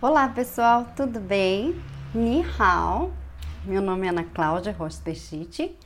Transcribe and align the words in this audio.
Olá 0.00 0.28
pessoal, 0.28 0.86
tudo 0.94 1.18
bem? 1.18 1.74
Ni 2.14 2.44
hao. 2.56 3.12
Meu 3.64 3.82
nome 3.82 4.06
é 4.06 4.10
Ana 4.10 4.22
Cláudia 4.22 4.70
Rocha 4.70 5.00
Pechite 5.02 5.76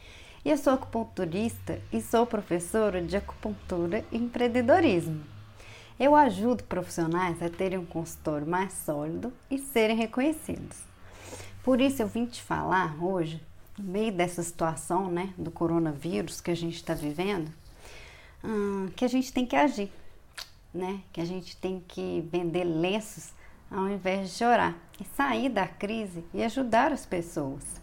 e 0.44 0.50
eu 0.50 0.58
sou 0.58 0.74
acupunturista 0.74 1.80
e 1.90 1.98
sou 2.02 2.26
professora 2.26 3.00
de 3.00 3.16
acupuntura 3.16 4.04
e 4.12 4.18
empreendedorismo. 4.18 5.24
Eu 5.98 6.14
ajudo 6.14 6.62
profissionais 6.64 7.42
a 7.42 7.48
terem 7.48 7.78
um 7.78 7.86
consultório 7.86 8.46
mais 8.46 8.74
sólido 8.74 9.32
e 9.50 9.56
serem 9.56 9.96
reconhecidos. 9.96 10.76
Por 11.64 11.80
isso 11.80 12.02
eu 12.02 12.06
vim 12.06 12.26
te 12.26 12.42
falar 12.42 13.02
hoje, 13.02 13.42
no 13.78 13.90
meio 13.90 14.12
dessa 14.12 14.42
situação 14.42 15.10
né, 15.10 15.32
do 15.38 15.50
coronavírus 15.50 16.38
que 16.38 16.50
a 16.50 16.54
gente 16.54 16.76
está 16.76 16.92
vivendo, 16.92 17.50
hum, 18.44 18.90
que 18.94 19.06
a 19.06 19.08
gente 19.08 19.32
tem 19.32 19.46
que 19.46 19.56
agir, 19.56 19.90
né? 20.74 21.00
que 21.14 21.20
a 21.22 21.24
gente 21.24 21.56
tem 21.56 21.82
que 21.88 22.22
vender 22.30 22.64
lenços 22.64 23.32
ao 23.72 23.88
invés 23.88 24.30
de 24.30 24.36
chorar 24.36 24.76
e 25.00 25.04
sair 25.04 25.48
da 25.48 25.66
crise 25.66 26.24
e 26.32 26.42
ajudar 26.42 26.92
as 26.92 27.06
pessoas. 27.06 27.80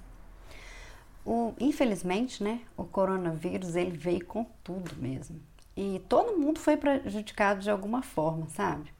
O, 1.25 1.53
infelizmente, 1.59 2.43
né, 2.43 2.61
o 2.77 2.83
coronavírus 2.83 3.75
ele 3.75 3.97
veio 3.97 4.25
com 4.25 4.45
tudo 4.63 4.95
mesmo. 4.97 5.39
E 5.75 6.01
todo 6.07 6.37
mundo 6.37 6.59
foi 6.59 6.77
prejudicado 6.77 7.61
de 7.61 7.69
alguma 7.69 8.01
forma, 8.01 8.47
sabe? 8.49 8.91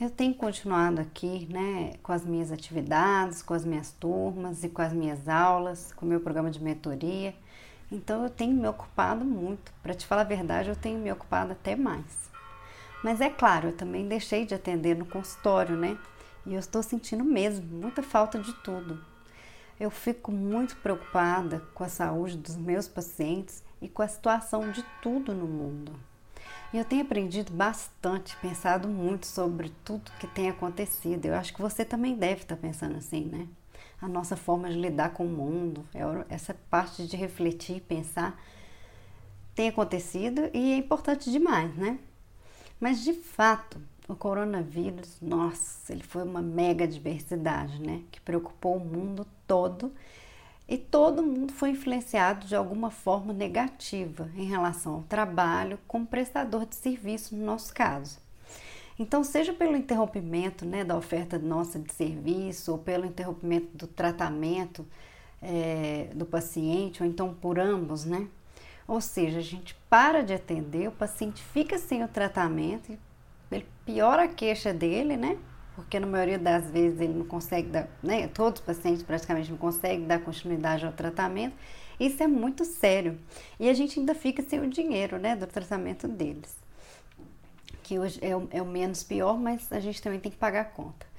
Eu 0.00 0.10
tenho 0.10 0.34
continuado 0.34 1.00
aqui, 1.00 1.46
né, 1.50 1.92
com 2.02 2.12
as 2.12 2.24
minhas 2.24 2.50
atividades, 2.50 3.42
com 3.42 3.54
as 3.54 3.64
minhas 3.64 3.92
turmas 3.92 4.64
e 4.64 4.68
com 4.68 4.82
as 4.82 4.92
minhas 4.92 5.28
aulas, 5.28 5.92
com 5.92 6.04
o 6.04 6.08
meu 6.08 6.20
programa 6.20 6.50
de 6.50 6.62
mentoria. 6.62 7.34
Então 7.90 8.22
eu 8.22 8.30
tenho 8.30 8.54
me 8.54 8.66
ocupado 8.66 9.24
muito. 9.24 9.72
Para 9.82 9.94
te 9.94 10.06
falar 10.06 10.22
a 10.22 10.24
verdade, 10.24 10.70
eu 10.70 10.76
tenho 10.76 10.98
me 10.98 11.12
ocupado 11.12 11.52
até 11.52 11.76
mais. 11.76 12.31
Mas 13.02 13.20
é 13.20 13.28
claro, 13.28 13.68
eu 13.68 13.76
também 13.76 14.06
deixei 14.06 14.46
de 14.46 14.54
atender 14.54 14.96
no 14.96 15.04
consultório, 15.04 15.76
né? 15.76 15.98
E 16.46 16.54
eu 16.54 16.60
estou 16.60 16.82
sentindo 16.82 17.24
mesmo 17.24 17.66
muita 17.66 18.02
falta 18.02 18.38
de 18.38 18.52
tudo. 18.62 19.04
Eu 19.78 19.90
fico 19.90 20.30
muito 20.30 20.76
preocupada 20.76 21.60
com 21.74 21.82
a 21.82 21.88
saúde 21.88 22.36
dos 22.36 22.56
meus 22.56 22.86
pacientes 22.86 23.62
e 23.80 23.88
com 23.88 24.02
a 24.02 24.08
situação 24.08 24.70
de 24.70 24.84
tudo 25.02 25.34
no 25.34 25.46
mundo. 25.46 25.92
E 26.72 26.78
eu 26.78 26.84
tenho 26.84 27.02
aprendido 27.02 27.52
bastante, 27.52 28.36
pensado 28.36 28.88
muito 28.88 29.26
sobre 29.26 29.70
tudo 29.84 30.12
que 30.18 30.26
tem 30.26 30.48
acontecido. 30.48 31.26
Eu 31.26 31.34
acho 31.34 31.52
que 31.52 31.60
você 31.60 31.84
também 31.84 32.16
deve 32.16 32.42
estar 32.42 32.56
pensando 32.56 32.96
assim, 32.96 33.24
né? 33.24 33.46
A 34.00 34.08
nossa 34.08 34.36
forma 34.36 34.70
de 34.70 34.78
lidar 34.78 35.10
com 35.10 35.26
o 35.26 35.28
mundo, 35.28 35.84
é 35.94 36.00
essa 36.34 36.54
parte 36.70 37.06
de 37.06 37.16
refletir, 37.16 37.82
pensar, 37.82 38.40
tem 39.54 39.68
acontecido 39.68 40.48
e 40.54 40.72
é 40.72 40.76
importante 40.76 41.30
demais, 41.30 41.74
né? 41.76 41.98
Mas 42.80 43.02
de 43.02 43.12
fato, 43.12 43.80
o 44.08 44.16
coronavírus, 44.16 45.18
nossa, 45.20 45.92
ele 45.92 46.02
foi 46.02 46.22
uma 46.22 46.42
mega 46.42 46.84
adversidade, 46.84 47.80
né? 47.80 48.02
Que 48.10 48.20
preocupou 48.20 48.76
o 48.76 48.84
mundo 48.84 49.26
todo 49.46 49.92
e 50.68 50.78
todo 50.78 51.22
mundo 51.22 51.52
foi 51.52 51.70
influenciado 51.70 52.46
de 52.46 52.54
alguma 52.54 52.90
forma 52.90 53.32
negativa 53.32 54.30
em 54.36 54.44
relação 54.44 54.94
ao 54.94 55.02
trabalho 55.02 55.78
como 55.86 56.06
prestador 56.06 56.66
de 56.66 56.74
serviço, 56.74 57.36
no 57.36 57.44
nosso 57.44 57.74
caso. 57.74 58.18
Então, 58.98 59.24
seja 59.24 59.52
pelo 59.52 59.76
interrompimento 59.76 60.64
né, 60.64 60.84
da 60.84 60.96
oferta 60.96 61.38
nossa 61.38 61.78
de 61.78 61.92
serviço 61.92 62.72
ou 62.72 62.78
pelo 62.78 63.06
interrompimento 63.06 63.76
do 63.76 63.86
tratamento 63.86 64.86
é, 65.40 66.08
do 66.14 66.24
paciente, 66.24 67.02
ou 67.02 67.08
então 67.08 67.34
por 67.34 67.58
ambos, 67.58 68.04
né? 68.04 68.28
Ou 68.86 69.00
seja, 69.00 69.38
a 69.38 69.42
gente 69.42 69.74
para 69.88 70.22
de 70.22 70.32
atender, 70.32 70.88
o 70.88 70.92
paciente 70.92 71.42
fica 71.42 71.78
sem 71.78 72.02
o 72.02 72.08
tratamento, 72.08 72.96
ele 73.50 73.66
piora 73.84 74.24
a 74.24 74.28
queixa 74.28 74.72
dele, 74.72 75.16
né? 75.16 75.38
Porque 75.74 75.98
na 75.98 76.06
maioria 76.06 76.38
das 76.38 76.70
vezes 76.70 77.00
ele 77.00 77.14
não 77.14 77.24
consegue 77.24 77.68
dar, 77.68 77.88
né? 78.02 78.28
Todos 78.28 78.60
os 78.60 78.66
pacientes 78.66 79.02
praticamente 79.02 79.50
não 79.50 79.58
conseguem 79.58 80.06
dar 80.06 80.20
continuidade 80.20 80.84
ao 80.84 80.92
tratamento. 80.92 81.54
Isso 81.98 82.22
é 82.22 82.26
muito 82.26 82.64
sério. 82.64 83.18
E 83.58 83.68
a 83.68 83.74
gente 83.74 83.98
ainda 83.98 84.14
fica 84.14 84.42
sem 84.42 84.60
o 84.60 84.68
dinheiro, 84.68 85.18
né? 85.18 85.36
Do 85.36 85.46
tratamento 85.46 86.08
deles. 86.08 86.56
Que 87.82 87.98
hoje 87.98 88.18
é 88.22 88.36
o, 88.36 88.48
é 88.50 88.60
o 88.60 88.66
menos 88.66 89.02
pior, 89.02 89.38
mas 89.38 89.70
a 89.72 89.80
gente 89.80 90.02
também 90.02 90.20
tem 90.20 90.30
que 90.30 90.38
pagar 90.38 90.62
a 90.62 90.64
conta. 90.64 91.11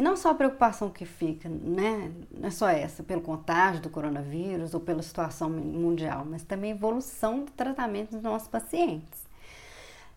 E 0.00 0.02
não 0.02 0.16
só 0.16 0.30
a 0.30 0.34
preocupação 0.34 0.88
que 0.88 1.04
fica, 1.04 1.46
né? 1.46 2.10
Não 2.32 2.48
é 2.48 2.50
só 2.50 2.70
essa, 2.70 3.02
pelo 3.02 3.20
contágio 3.20 3.82
do 3.82 3.90
coronavírus 3.90 4.72
ou 4.72 4.80
pela 4.80 5.02
situação 5.02 5.50
mundial, 5.50 6.24
mas 6.24 6.42
também 6.42 6.72
a 6.72 6.74
evolução 6.74 7.44
do 7.44 7.52
tratamento 7.52 8.12
dos 8.12 8.22
nossos 8.22 8.48
pacientes. 8.48 9.20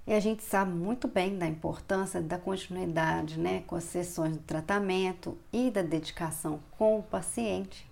E 0.08 0.14
a 0.14 0.22
gente 0.22 0.42
sabe 0.42 0.72
muito 0.72 1.06
bem 1.06 1.38
da 1.38 1.46
importância 1.46 2.22
da 2.22 2.38
continuidade, 2.38 3.38
né, 3.38 3.66
com 3.68 3.76
as 3.76 3.84
sessões 3.84 4.38
do 4.38 4.44
tratamento 4.44 5.38
e 5.52 5.70
da 5.70 5.82
dedicação 5.82 6.62
com 6.78 7.00
o 7.00 7.04
paciente. 7.04 7.86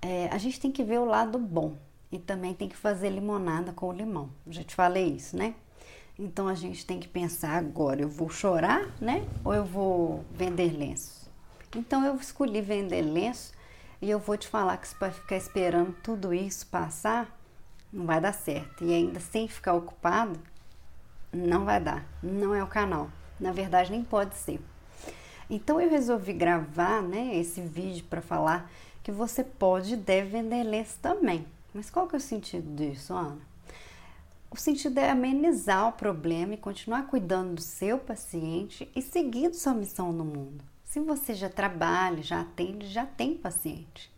É, 0.00 0.28
a 0.30 0.38
gente 0.38 0.60
tem 0.60 0.70
que 0.70 0.84
ver 0.84 1.00
o 1.00 1.04
lado 1.04 1.36
bom 1.36 1.74
e 2.12 2.18
também 2.20 2.54
tem 2.54 2.68
que 2.68 2.76
fazer 2.76 3.10
limonada 3.10 3.72
com 3.72 3.88
o 3.88 3.92
limão. 3.92 4.30
Já 4.46 4.62
te 4.62 4.76
falei 4.76 5.16
isso, 5.16 5.36
né? 5.36 5.56
Então 6.18 6.46
a 6.46 6.54
gente 6.54 6.84
tem 6.84 7.00
que 7.00 7.08
pensar 7.08 7.56
agora, 7.56 8.02
eu 8.02 8.08
vou 8.08 8.28
chorar, 8.28 8.86
né? 9.00 9.26
Ou 9.44 9.54
eu 9.54 9.64
vou 9.64 10.24
vender 10.30 10.76
lenços? 10.76 11.28
Então 11.74 12.04
eu 12.04 12.14
escolhi 12.16 12.60
vender 12.60 13.00
lenço 13.00 13.52
e 14.00 14.10
eu 14.10 14.18
vou 14.18 14.36
te 14.36 14.46
falar 14.46 14.76
que 14.76 14.88
se 14.88 14.94
para 14.94 15.10
ficar 15.10 15.36
esperando 15.36 15.94
tudo 16.02 16.34
isso 16.34 16.66
passar, 16.66 17.34
não 17.92 18.04
vai 18.04 18.20
dar 18.20 18.32
certo. 18.32 18.84
E 18.84 18.92
ainda 18.92 19.20
sem 19.20 19.48
ficar 19.48 19.74
ocupado, 19.74 20.38
não 21.32 21.64
vai 21.64 21.80
dar. 21.80 22.04
Não 22.22 22.54
é 22.54 22.62
o 22.62 22.66
canal. 22.66 23.10
Na 23.40 23.52
verdade, 23.52 23.90
nem 23.90 24.04
pode 24.04 24.34
ser. 24.34 24.60
Então 25.48 25.80
eu 25.80 25.90
resolvi 25.90 26.32
gravar, 26.32 27.02
né, 27.02 27.36
esse 27.36 27.60
vídeo 27.60 28.04
para 28.04 28.20
falar 28.20 28.70
que 29.02 29.10
você 29.10 29.42
pode 29.42 29.94
e 29.94 29.96
deve 29.96 30.30
vender 30.30 30.62
lenço 30.62 30.98
também. 31.00 31.46
Mas 31.74 31.90
qual 31.90 32.06
que 32.06 32.14
é 32.14 32.18
o 32.18 32.20
sentido 32.20 32.74
disso, 32.74 33.14
Ana? 33.14 33.51
O 34.52 34.56
sentido 34.58 34.98
é 34.98 35.08
amenizar 35.08 35.88
o 35.88 35.92
problema 35.92 36.52
e 36.52 36.58
continuar 36.58 37.06
cuidando 37.06 37.54
do 37.54 37.62
seu 37.62 37.96
paciente 37.98 38.86
e 38.94 39.00
seguindo 39.00 39.54
sua 39.54 39.72
missão 39.72 40.12
no 40.12 40.26
mundo. 40.26 40.62
Se 40.84 41.00
você 41.00 41.32
já 41.34 41.48
trabalha, 41.48 42.22
já 42.22 42.42
atende, 42.42 42.86
já 42.86 43.06
tem 43.06 43.34
paciente. 43.34 44.12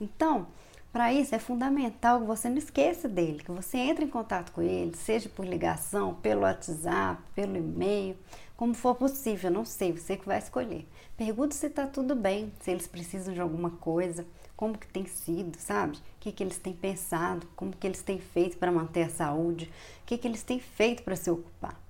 Então, 0.00 0.48
para 0.92 1.12
isso 1.12 1.36
é 1.36 1.38
fundamental 1.38 2.20
que 2.20 2.26
você 2.26 2.48
não 2.48 2.58
esqueça 2.58 3.08
dele, 3.08 3.44
que 3.44 3.52
você 3.52 3.78
entre 3.78 4.06
em 4.06 4.08
contato 4.08 4.50
com 4.50 4.60
ele, 4.60 4.96
seja 4.96 5.28
por 5.28 5.46
ligação, 5.46 6.14
pelo 6.14 6.40
WhatsApp, 6.40 7.22
pelo 7.32 7.56
e-mail, 7.56 8.16
como 8.56 8.74
for 8.74 8.96
possível, 8.96 9.52
não 9.52 9.64
sei, 9.64 9.92
você 9.92 10.16
que 10.16 10.26
vai 10.26 10.38
escolher. 10.38 10.84
Pergunte 11.16 11.54
se 11.54 11.66
está 11.66 11.86
tudo 11.86 12.16
bem, 12.16 12.52
se 12.60 12.72
eles 12.72 12.88
precisam 12.88 13.32
de 13.32 13.40
alguma 13.40 13.70
coisa, 13.70 14.26
como 14.60 14.76
que 14.76 14.86
tem 14.86 15.06
sido, 15.06 15.56
sabe? 15.58 15.96
O 15.96 16.00
que, 16.20 16.30
que 16.30 16.42
eles 16.42 16.58
têm 16.58 16.74
pensado, 16.74 17.46
como 17.56 17.72
que 17.72 17.86
eles 17.86 18.02
têm 18.02 18.18
feito 18.18 18.58
para 18.58 18.70
manter 18.70 19.04
a 19.04 19.08
saúde, 19.08 19.72
o 20.02 20.04
que, 20.04 20.18
que 20.18 20.28
eles 20.28 20.42
têm 20.42 20.60
feito 20.60 21.02
para 21.02 21.16
se 21.16 21.30
ocupar. 21.30 21.80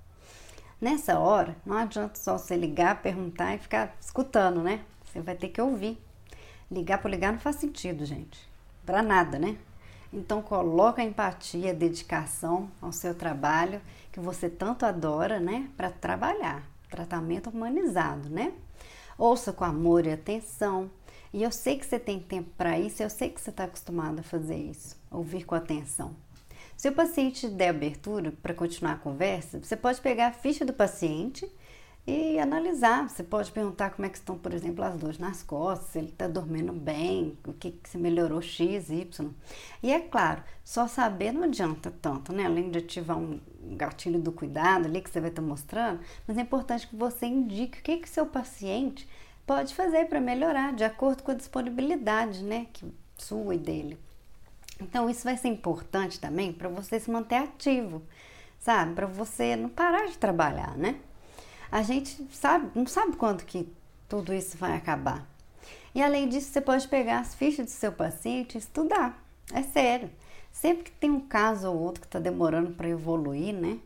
Nessa 0.79 1.19
hora, 1.19 1.53
não 1.65 1.75
adianta 1.75 2.17
só 2.17 2.37
você 2.37 2.55
ligar, 2.55 3.01
perguntar 3.01 3.53
e 3.53 3.57
ficar 3.57 3.93
escutando, 3.99 4.63
né? 4.63 4.85
Você 5.03 5.19
vai 5.19 5.35
ter 5.35 5.49
que 5.49 5.61
ouvir. 5.61 6.01
Ligar 6.71 7.01
por 7.01 7.11
ligar 7.11 7.33
não 7.33 7.39
faz 7.39 7.57
sentido, 7.57 8.05
gente. 8.05 8.39
Para 8.85 9.03
nada, 9.03 9.37
né? 9.37 9.57
Então 10.13 10.41
coloca 10.41 11.01
a 11.01 11.05
empatia, 11.05 11.71
a 11.71 11.75
dedicação 11.75 12.71
ao 12.81 12.93
seu 12.93 13.13
trabalho 13.13 13.81
que 14.13 14.19
você 14.21 14.49
tanto 14.49 14.85
adora, 14.85 15.41
né, 15.41 15.69
para 15.75 15.89
trabalhar. 15.91 16.63
Tratamento 16.89 17.49
humanizado, 17.49 18.29
né? 18.29 18.53
Ouça 19.17 19.51
com 19.51 19.65
amor 19.65 20.05
e 20.05 20.13
atenção, 20.13 20.89
e 21.33 21.43
eu 21.43 21.51
sei 21.51 21.77
que 21.77 21.85
você 21.85 21.99
tem 21.99 22.19
tempo 22.19 22.49
para 22.57 22.79
isso, 22.79 23.01
eu 23.01 23.09
sei 23.09 23.29
que 23.29 23.39
você 23.39 23.49
está 23.49 23.63
acostumado 23.63 24.19
a 24.19 24.23
fazer 24.23 24.57
isso, 24.57 24.97
ouvir 25.09 25.45
com 25.45 25.55
atenção. 25.55 26.15
Se 26.75 26.89
o 26.89 26.93
paciente 26.93 27.47
der 27.47 27.69
abertura 27.69 28.33
para 28.41 28.53
continuar 28.53 28.93
a 28.93 28.97
conversa, 28.97 29.59
você 29.59 29.77
pode 29.77 30.01
pegar 30.01 30.27
a 30.27 30.33
ficha 30.33 30.65
do 30.65 30.73
paciente 30.73 31.47
e 32.05 32.39
analisar. 32.39 33.07
Você 33.07 33.23
pode 33.23 33.51
perguntar 33.51 33.91
como 33.91 34.05
é 34.05 34.09
que 34.09 34.17
estão, 34.17 34.37
por 34.37 34.53
exemplo, 34.53 34.83
as 34.83 34.95
dores 34.95 35.19
nas 35.19 35.43
costas, 35.43 35.89
se 35.89 35.99
ele 35.99 36.09
está 36.09 36.27
dormindo 36.27 36.73
bem, 36.73 37.37
o 37.45 37.53
que, 37.53 37.71
que 37.71 37.89
se 37.89 37.97
melhorou 37.97 38.41
X, 38.41 38.89
Y. 38.89 39.29
E 39.83 39.91
é 39.91 39.99
claro, 39.99 40.43
só 40.63 40.87
saber 40.87 41.31
não 41.31 41.43
adianta 41.43 41.93
tanto, 42.01 42.33
né? 42.33 42.45
Além 42.45 42.69
de 42.71 42.79
ativar 42.79 43.17
um 43.17 43.39
gatilho 43.75 44.19
do 44.19 44.31
cuidado 44.31 44.85
ali 44.85 45.01
que 45.01 45.09
você 45.09 45.19
vai 45.19 45.29
estar 45.29 45.41
tá 45.41 45.47
mostrando, 45.47 45.99
mas 46.27 46.37
é 46.37 46.41
importante 46.41 46.87
que 46.87 46.95
você 46.95 47.25
indique 47.25 47.79
o 47.79 47.83
que 47.83 47.97
que 47.97 48.09
seu 48.09 48.25
paciente 48.25 49.07
pode 49.51 49.75
fazer 49.75 50.05
para 50.05 50.21
melhorar 50.21 50.71
de 50.71 50.85
acordo 50.85 51.23
com 51.23 51.31
a 51.31 51.33
disponibilidade, 51.33 52.41
né, 52.41 52.67
que 52.71 52.85
sua 53.17 53.53
e 53.53 53.57
dele. 53.57 53.99
Então 54.79 55.09
isso 55.09 55.25
vai 55.25 55.35
ser 55.35 55.49
importante 55.49 56.21
também 56.21 56.53
para 56.53 56.69
você 56.69 56.97
se 57.01 57.11
manter 57.11 57.35
ativo, 57.35 58.01
sabe? 58.61 58.95
Para 58.95 59.05
você 59.07 59.57
não 59.57 59.67
parar 59.67 60.07
de 60.07 60.17
trabalhar, 60.17 60.77
né? 60.77 61.01
A 61.69 61.81
gente 61.81 62.25
sabe, 62.31 62.71
não 62.73 62.87
sabe 62.87 63.17
quando 63.17 63.43
que 63.43 63.67
tudo 64.07 64.33
isso 64.33 64.57
vai 64.57 64.73
acabar. 64.73 65.27
E 65.93 66.01
além 66.01 66.29
disso, 66.29 66.49
você 66.49 66.61
pode 66.61 66.87
pegar 66.87 67.19
as 67.19 67.35
fichas 67.35 67.65
do 67.65 67.71
seu 67.71 67.91
paciente 67.91 68.55
e 68.55 68.57
estudar. 68.57 69.21
É 69.53 69.63
sério. 69.63 70.09
Sempre 70.49 70.85
que 70.85 70.91
tem 70.91 71.11
um 71.11 71.19
caso 71.19 71.69
ou 71.69 71.77
outro 71.77 71.99
que 71.99 72.07
está 72.07 72.19
demorando 72.19 72.71
para 72.71 72.87
evoluir, 72.87 73.53
né? 73.53 73.79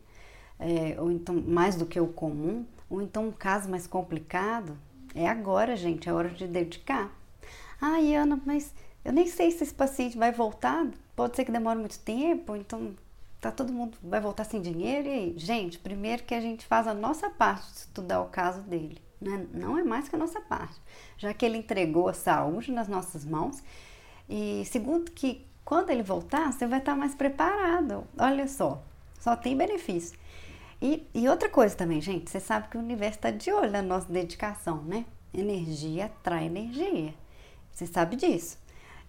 É, 0.60 0.96
ou 1.00 1.10
então 1.10 1.34
mais 1.34 1.74
do 1.74 1.86
que 1.86 1.98
o 1.98 2.06
comum, 2.06 2.64
ou 2.88 3.02
então 3.02 3.26
um 3.26 3.32
caso 3.32 3.68
mais 3.68 3.88
complicado, 3.88 4.78
É 5.16 5.26
agora, 5.26 5.74
gente, 5.74 6.10
é 6.10 6.12
hora 6.12 6.28
de 6.28 6.46
dedicar. 6.46 7.10
Ai, 7.80 8.14
Ana, 8.14 8.38
mas 8.44 8.74
eu 9.02 9.14
nem 9.14 9.26
sei 9.26 9.50
se 9.50 9.64
esse 9.64 9.72
paciente 9.72 10.18
vai 10.18 10.30
voltar, 10.30 10.86
pode 11.16 11.34
ser 11.34 11.46
que 11.46 11.50
demore 11.50 11.78
muito 11.78 11.98
tempo, 12.00 12.54
então 12.54 12.94
tá 13.40 13.50
todo 13.50 13.72
mundo 13.72 13.96
vai 14.02 14.20
voltar 14.20 14.44
sem 14.44 14.60
dinheiro. 14.60 15.08
E 15.08 15.10
aí, 15.10 15.34
gente, 15.38 15.78
primeiro 15.78 16.22
que 16.22 16.34
a 16.34 16.40
gente 16.40 16.66
faz 16.66 16.86
a 16.86 16.92
nossa 16.92 17.30
parte 17.30 17.66
de 17.72 17.78
estudar 17.78 18.20
o 18.20 18.26
caso 18.26 18.60
dele, 18.60 19.00
né? 19.18 19.46
Não 19.54 19.78
é 19.78 19.82
mais 19.82 20.06
que 20.06 20.14
a 20.14 20.18
nossa 20.18 20.38
parte, 20.38 20.78
já 21.16 21.32
que 21.32 21.46
ele 21.46 21.56
entregou 21.56 22.10
a 22.10 22.12
saúde 22.12 22.70
nas 22.70 22.86
nossas 22.86 23.24
mãos. 23.24 23.62
E 24.28 24.66
segundo 24.66 25.10
que 25.10 25.46
quando 25.64 25.88
ele 25.88 26.02
voltar, 26.02 26.52
você 26.52 26.66
vai 26.66 26.78
estar 26.78 26.94
mais 26.94 27.14
preparado. 27.14 28.06
Olha 28.18 28.46
só, 28.46 28.82
só 29.18 29.34
tem 29.34 29.56
benefício. 29.56 30.18
E, 30.80 31.06
e 31.14 31.28
outra 31.28 31.48
coisa 31.48 31.74
também, 31.74 32.00
gente, 32.00 32.30
você 32.30 32.38
sabe 32.38 32.68
que 32.68 32.76
o 32.76 32.80
universo 32.80 33.18
está 33.18 33.30
de 33.30 33.50
olho 33.50 33.70
na 33.70 33.82
nossa 33.82 34.12
dedicação, 34.12 34.82
né? 34.82 35.06
Energia 35.32 36.06
atrai 36.06 36.46
energia. 36.46 37.14
Você 37.72 37.86
sabe 37.86 38.16
disso. 38.16 38.58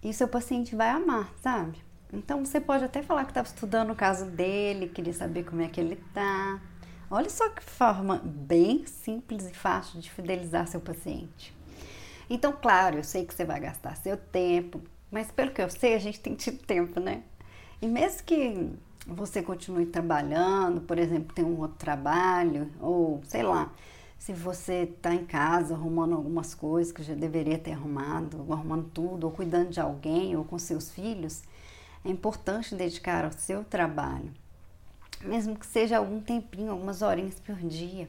E 0.02 0.10
o 0.10 0.14
seu 0.14 0.28
paciente 0.28 0.74
vai 0.74 0.88
amar, 0.90 1.32
sabe? 1.42 1.78
Então 2.12 2.44
você 2.44 2.60
pode 2.60 2.84
até 2.84 3.02
falar 3.02 3.24
que 3.24 3.30
estava 3.30 3.46
estudando 3.46 3.90
o 3.90 3.96
caso 3.96 4.26
dele, 4.26 4.88
queria 4.88 5.12
saber 5.12 5.44
como 5.44 5.60
é 5.60 5.68
que 5.68 5.80
ele 5.80 5.96
tá. 6.14 6.60
Olha 7.10 7.28
só 7.28 7.48
que 7.48 7.62
forma 7.62 8.20
bem 8.24 8.86
simples 8.86 9.48
e 9.48 9.54
fácil 9.54 10.00
de 10.00 10.10
fidelizar 10.10 10.66
seu 10.66 10.80
paciente. 10.80 11.54
Então, 12.30 12.52
claro, 12.52 12.98
eu 12.98 13.04
sei 13.04 13.24
que 13.24 13.34
você 13.34 13.44
vai 13.44 13.60
gastar 13.60 13.96
seu 13.96 14.16
tempo, 14.16 14.82
mas 15.10 15.30
pelo 15.30 15.50
que 15.50 15.62
eu 15.62 15.70
sei, 15.70 15.94
a 15.94 15.98
gente 15.98 16.20
tem 16.20 16.34
tido 16.34 16.58
tempo, 16.64 17.00
né? 17.00 17.22
E 17.80 17.86
mesmo 17.86 18.24
que 18.24 18.70
você 19.08 19.42
continue 19.42 19.86
trabalhando, 19.86 20.82
por 20.82 20.98
exemplo, 20.98 21.34
tem 21.34 21.44
um 21.44 21.58
outro 21.58 21.78
trabalho, 21.78 22.70
ou 22.78 23.22
sei 23.24 23.42
lá, 23.42 23.72
se 24.18 24.32
você 24.34 24.82
está 24.82 25.14
em 25.14 25.24
casa 25.24 25.74
arrumando 25.74 26.14
algumas 26.14 26.54
coisas 26.54 26.92
que 26.92 27.02
já 27.02 27.14
deveria 27.14 27.58
ter 27.58 27.72
arrumado, 27.72 28.44
ou 28.46 28.52
arrumando 28.52 28.90
tudo, 28.92 29.24
ou 29.24 29.30
cuidando 29.30 29.70
de 29.70 29.80
alguém, 29.80 30.36
ou 30.36 30.44
com 30.44 30.58
seus 30.58 30.90
filhos, 30.90 31.42
é 32.04 32.10
importante 32.10 32.74
dedicar 32.74 33.24
ao 33.24 33.32
seu 33.32 33.64
trabalho, 33.64 34.30
mesmo 35.22 35.56
que 35.56 35.66
seja 35.66 35.96
algum 35.96 36.20
tempinho, 36.20 36.70
algumas 36.70 37.00
horinhas 37.00 37.40
por 37.40 37.56
dia. 37.56 38.08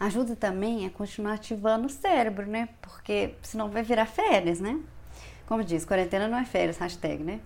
Ajuda 0.00 0.34
também 0.34 0.86
a 0.86 0.90
continuar 0.90 1.34
ativando 1.34 1.86
o 1.86 1.90
cérebro, 1.90 2.46
né? 2.46 2.68
Porque 2.80 3.34
senão 3.42 3.70
vai 3.70 3.82
virar 3.82 4.06
férias, 4.06 4.58
né? 4.58 4.80
Como 5.46 5.62
diz, 5.62 5.84
quarentena 5.84 6.26
não 6.26 6.38
é 6.38 6.44
férias, 6.44 6.78
hashtag, 6.78 7.22
né? 7.22 7.40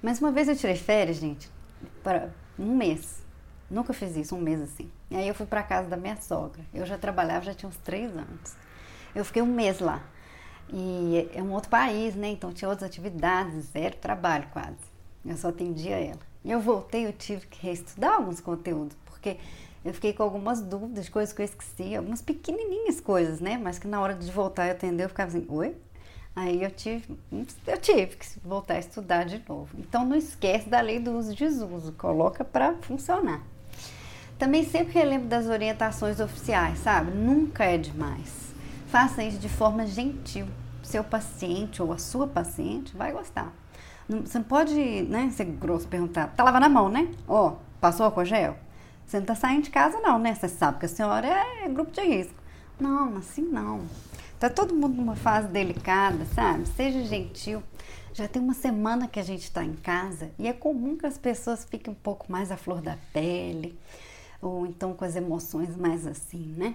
Mas 0.00 0.20
uma 0.20 0.32
vez 0.32 0.48
eu 0.48 0.56
tirei 0.56 0.76
férias, 0.76 1.18
gente, 1.18 1.50
para 2.02 2.30
um 2.58 2.74
mês. 2.76 3.22
Nunca 3.70 3.92
fiz 3.92 4.16
isso, 4.16 4.36
um 4.36 4.40
mês 4.40 4.60
assim. 4.60 4.90
E 5.10 5.16
aí 5.16 5.26
eu 5.26 5.34
fui 5.34 5.46
para 5.46 5.62
casa 5.62 5.88
da 5.88 5.96
minha 5.96 6.16
sogra. 6.16 6.60
Eu 6.74 6.84
já 6.84 6.98
trabalhava, 6.98 7.44
já 7.44 7.54
tinha 7.54 7.68
uns 7.68 7.76
três 7.78 8.10
anos. 8.16 8.54
Eu 9.14 9.24
fiquei 9.24 9.42
um 9.42 9.46
mês 9.46 9.80
lá. 9.80 10.02
E 10.72 11.28
é 11.34 11.42
um 11.42 11.52
outro 11.52 11.70
país, 11.70 12.14
né? 12.14 12.28
Então 12.28 12.52
tinha 12.52 12.68
outras 12.68 12.88
atividades, 12.88 13.66
zero 13.72 13.96
trabalho 13.96 14.46
quase. 14.52 14.76
Eu 15.24 15.36
só 15.36 15.48
atendia 15.48 15.96
ela. 15.96 16.20
E 16.44 16.50
eu 16.50 16.60
voltei, 16.60 17.06
eu 17.06 17.12
tive 17.12 17.46
que 17.46 17.64
reestudar 17.64 18.14
alguns 18.14 18.40
conteúdos, 18.40 18.96
porque 19.04 19.38
eu 19.84 19.94
fiquei 19.94 20.12
com 20.12 20.22
algumas 20.22 20.60
dúvidas, 20.60 21.08
coisas 21.08 21.32
que 21.32 21.40
eu 21.40 21.44
esqueci, 21.44 21.94
algumas 21.94 22.20
pequenininhas 22.20 23.00
coisas, 23.00 23.40
né? 23.40 23.56
Mas 23.56 23.78
que 23.78 23.86
na 23.86 24.00
hora 24.00 24.14
de 24.14 24.30
voltar 24.30 24.66
eu 24.66 24.72
atender, 24.72 25.04
eu 25.04 25.08
ficava 25.08 25.28
assim, 25.28 25.46
oi? 25.48 25.76
Aí 26.34 26.62
eu 26.62 26.70
tive, 26.70 27.16
eu 27.66 27.78
tive 27.78 28.16
que 28.16 28.26
voltar 28.42 28.74
a 28.74 28.78
estudar 28.78 29.24
de 29.24 29.42
novo. 29.46 29.68
Então 29.78 30.04
não 30.04 30.16
esquece 30.16 30.68
da 30.68 30.80
lei 30.80 30.98
do 30.98 31.12
uso 31.12 31.32
e 31.32 31.36
desuso, 31.36 31.92
coloca 31.92 32.42
para 32.42 32.74
funcionar. 32.80 33.42
Também 34.38 34.64
sempre 34.64 34.94
relembro 34.94 35.28
das 35.28 35.46
orientações 35.46 36.20
oficiais, 36.20 36.78
sabe? 36.78 37.12
Nunca 37.12 37.64
é 37.64 37.76
demais. 37.76 38.52
Faça 38.88 39.22
isso 39.22 39.38
de 39.38 39.48
forma 39.48 39.86
gentil. 39.86 40.46
Seu 40.82 41.04
paciente 41.04 41.82
ou 41.82 41.92
a 41.92 41.98
sua 41.98 42.26
paciente 42.26 42.96
vai 42.96 43.12
gostar. 43.12 43.52
Você 44.08 44.38
não 44.38 44.44
pode, 44.44 44.74
né, 45.02 45.30
ser 45.30 45.44
grosso, 45.44 45.86
perguntar, 45.86 46.28
tá 46.28 46.42
lavando 46.42 46.66
a 46.66 46.68
mão, 46.68 46.88
né? 46.88 47.08
Ó, 47.28 47.48
oh, 47.48 47.56
passou 47.80 48.04
álcool 48.04 48.24
gel? 48.24 48.56
Você 49.06 49.18
não 49.18 49.26
tá 49.26 49.34
saindo 49.34 49.64
de 49.64 49.70
casa 49.70 50.00
não, 50.00 50.18
né? 50.18 50.34
Você 50.34 50.48
sabe 50.48 50.78
que 50.78 50.86
a 50.86 50.88
senhora 50.88 51.26
é 51.26 51.68
grupo 51.68 51.92
de 51.92 52.00
risco. 52.00 52.34
Não, 52.80 53.16
assim 53.18 53.42
não. 53.42 53.82
Tá 54.42 54.50
todo 54.50 54.74
mundo 54.74 54.96
numa 54.96 55.14
fase 55.14 55.46
delicada, 55.46 56.24
sabe? 56.34 56.66
Seja 56.66 57.00
gentil. 57.04 57.62
Já 58.12 58.26
tem 58.26 58.42
uma 58.42 58.54
semana 58.54 59.06
que 59.06 59.20
a 59.20 59.22
gente 59.22 59.44
está 59.44 59.62
em 59.64 59.74
casa 59.74 60.32
e 60.36 60.48
é 60.48 60.52
comum 60.52 60.96
que 60.96 61.06
as 61.06 61.16
pessoas 61.16 61.64
fiquem 61.64 61.92
um 61.92 61.96
pouco 61.96 62.26
mais 62.28 62.50
à 62.50 62.56
flor 62.56 62.80
da 62.80 62.98
pele 63.12 63.78
ou 64.40 64.66
então 64.66 64.94
com 64.94 65.04
as 65.04 65.14
emoções 65.14 65.76
mais 65.76 66.08
assim, 66.08 66.56
né? 66.56 66.74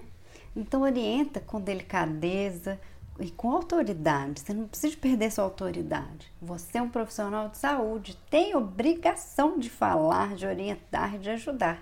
Então 0.56 0.80
orienta 0.80 1.40
com 1.40 1.60
delicadeza, 1.60 2.80
e 3.20 3.30
com 3.30 3.50
autoridade. 3.50 4.40
Você 4.40 4.54
não 4.54 4.66
precisa 4.66 4.96
perder 4.96 5.30
sua 5.30 5.44
autoridade. 5.44 6.32
Você 6.40 6.78
é 6.78 6.82
um 6.82 6.88
profissional 6.88 7.50
de 7.50 7.58
saúde, 7.58 8.16
tem 8.30 8.56
obrigação 8.56 9.58
de 9.58 9.68
falar, 9.68 10.34
de 10.36 10.46
orientar, 10.46 11.18
de 11.18 11.28
ajudar. 11.28 11.78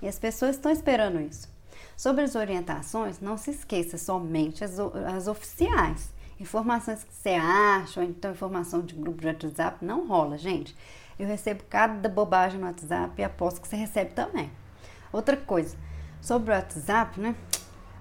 E 0.00 0.06
as 0.06 0.16
pessoas 0.16 0.54
estão 0.54 0.70
esperando 0.70 1.20
isso. 1.20 1.53
Sobre 1.96 2.24
as 2.24 2.34
orientações, 2.34 3.20
não 3.20 3.36
se 3.36 3.50
esqueça 3.50 3.96
somente 3.96 4.64
as, 4.64 4.78
as 4.78 5.28
oficiais. 5.28 6.12
Informações 6.40 7.04
que 7.04 7.14
você 7.14 7.30
acha, 7.30 8.00
ou 8.00 8.06
então 8.06 8.32
informação 8.32 8.82
de 8.82 8.94
grupo 8.94 9.20
de 9.20 9.28
WhatsApp, 9.28 9.84
não 9.84 10.06
rola, 10.06 10.36
gente. 10.36 10.76
Eu 11.18 11.26
recebo 11.26 11.62
cada 11.70 12.08
bobagem 12.08 12.58
no 12.58 12.66
WhatsApp 12.66 13.20
e 13.20 13.24
aposto 13.24 13.60
que 13.60 13.68
você 13.68 13.76
recebe 13.76 14.12
também. 14.12 14.50
Outra 15.12 15.36
coisa, 15.36 15.76
sobre 16.20 16.50
o 16.50 16.54
WhatsApp, 16.54 17.20
né? 17.20 17.36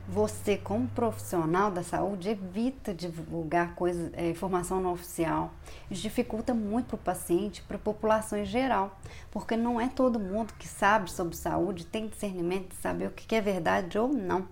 Você, 0.08 0.58
como 0.58 0.88
profissional 0.90 1.72
da 1.72 1.82
saúde, 1.82 2.30
evita 2.30 2.94
divulgar 2.94 3.74
coisa, 3.74 4.12
é, 4.14 4.30
informação 4.30 4.82
não 4.82 4.92
oficial. 4.92 5.52
Isso 5.90 6.02
dificulta 6.02 6.54
muito 6.54 6.88
para 6.88 6.96
o 6.96 7.00
paciente, 7.00 7.62
para 7.64 7.78
a 7.78 7.80
população 7.80 8.38
em 8.38 8.46
geral, 8.46 9.00
porque 9.32 9.56
não 9.56 9.80
é 9.80 9.88
todo 9.88 10.20
mundo 10.20 10.54
que 10.60 10.68
sabe 10.68 11.10
sobre 11.10 11.36
saúde, 11.36 11.86
tem 11.86 12.08
discernimento 12.08 12.70
de 12.70 12.76
saber 12.76 13.08
o 13.08 13.12
que 13.12 13.34
é 13.34 13.40
verdade 13.40 13.98
ou 13.98 14.10
não, 14.10 14.48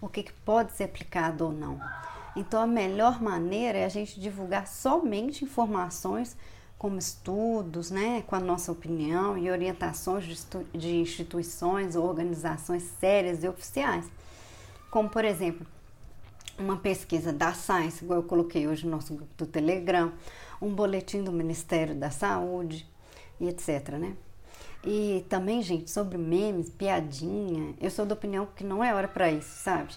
o 0.00 0.08
que 0.08 0.32
pode 0.44 0.72
ser 0.72 0.84
aplicado 0.84 1.46
ou 1.46 1.52
não. 1.52 1.80
Então, 2.36 2.62
a 2.62 2.66
melhor 2.66 3.20
maneira 3.20 3.78
é 3.78 3.84
a 3.84 3.90
gente 3.90 4.20
divulgar 4.20 4.66
somente 4.66 5.44
informações 5.44 6.36
como 6.78 6.98
estudos, 6.98 7.90
né, 7.90 8.22
com 8.26 8.34
a 8.34 8.40
nossa 8.40 8.72
opinião 8.72 9.36
e 9.38 9.50
orientações 9.50 10.46
de, 10.74 10.96
instituições 10.96 11.94
ou 11.94 12.08
organizações 12.08 12.82
sérias 12.98 13.44
e 13.44 13.48
oficiais 13.48 14.10
como 14.92 15.08
por 15.08 15.24
exemplo 15.24 15.66
uma 16.58 16.76
pesquisa 16.76 17.32
da 17.32 17.54
Science, 17.54 18.04
igual 18.04 18.20
eu 18.20 18.24
coloquei 18.24 18.68
hoje 18.68 18.84
no 18.84 18.90
nosso 18.90 19.14
grupo 19.14 19.34
do 19.38 19.46
Telegram, 19.46 20.12
um 20.60 20.72
boletim 20.74 21.24
do 21.24 21.32
Ministério 21.32 21.94
da 21.94 22.10
Saúde 22.10 22.86
e 23.40 23.48
etc, 23.48 23.88
né? 23.98 24.14
E 24.84 25.24
também, 25.30 25.62
gente, 25.62 25.90
sobre 25.90 26.18
memes, 26.18 26.68
piadinha, 26.68 27.74
eu 27.80 27.90
sou 27.90 28.04
da 28.04 28.12
opinião 28.12 28.46
que 28.54 28.62
não 28.62 28.84
é 28.84 28.94
hora 28.94 29.08
para 29.08 29.30
isso, 29.30 29.62
sabe? 29.62 29.94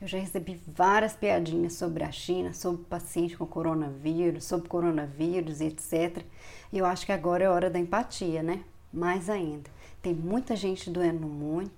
Eu 0.00 0.08
já 0.08 0.18
recebi 0.18 0.58
várias 0.66 1.14
piadinhas 1.14 1.74
sobre 1.74 2.02
a 2.02 2.10
China, 2.10 2.54
sobre 2.54 2.84
paciente 2.86 3.36
com 3.36 3.44
coronavírus, 3.44 4.44
sobre 4.44 4.66
coronavírus 4.66 5.60
e 5.60 5.66
etc. 5.66 6.24
E 6.72 6.78
eu 6.78 6.86
acho 6.86 7.04
que 7.04 7.12
agora 7.12 7.44
é 7.44 7.50
hora 7.50 7.68
da 7.68 7.78
empatia, 7.78 8.42
né? 8.42 8.64
Mais 8.92 9.28
ainda. 9.28 9.70
Tem 10.00 10.14
muita 10.14 10.54
gente 10.56 10.88
doente 10.90 11.18
no 11.18 11.28
mundo, 11.28 11.70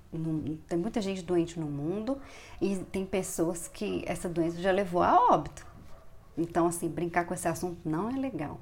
tem 0.68 0.78
muita 0.78 1.00
gente 1.00 1.22
doente 1.22 1.58
no 1.58 1.66
mundo 1.66 2.18
e 2.60 2.76
tem 2.76 3.04
pessoas 3.04 3.66
que 3.66 4.04
essa 4.06 4.28
doença 4.28 4.60
já 4.60 4.70
levou 4.70 5.02
a 5.02 5.32
óbito. 5.32 5.66
Então, 6.36 6.66
assim, 6.66 6.88
brincar 6.88 7.24
com 7.24 7.34
esse 7.34 7.48
assunto 7.48 7.78
não 7.84 8.08
é 8.10 8.12
legal. 8.12 8.60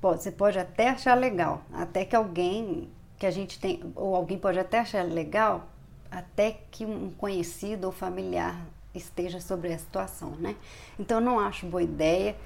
Você 0.00 0.30
pode 0.30 0.58
até 0.58 0.90
achar 0.90 1.14
legal, 1.14 1.62
até 1.72 2.04
que 2.04 2.14
alguém 2.14 2.90
que 3.18 3.24
a 3.24 3.30
gente 3.30 3.58
tem, 3.58 3.80
ou 3.94 4.14
alguém 4.14 4.38
pode 4.38 4.58
até 4.58 4.80
achar 4.80 5.02
legal, 5.02 5.66
até 6.10 6.58
que 6.70 6.84
um 6.84 7.10
conhecido 7.10 7.86
ou 7.86 7.92
familiar 7.92 8.60
esteja 8.94 9.40
sobre 9.40 9.72
a 9.72 9.78
situação, 9.78 10.30
né? 10.32 10.56
Então, 10.98 11.20
não 11.20 11.40
acho 11.40 11.66
boa 11.66 11.82
ideia, 11.82 12.36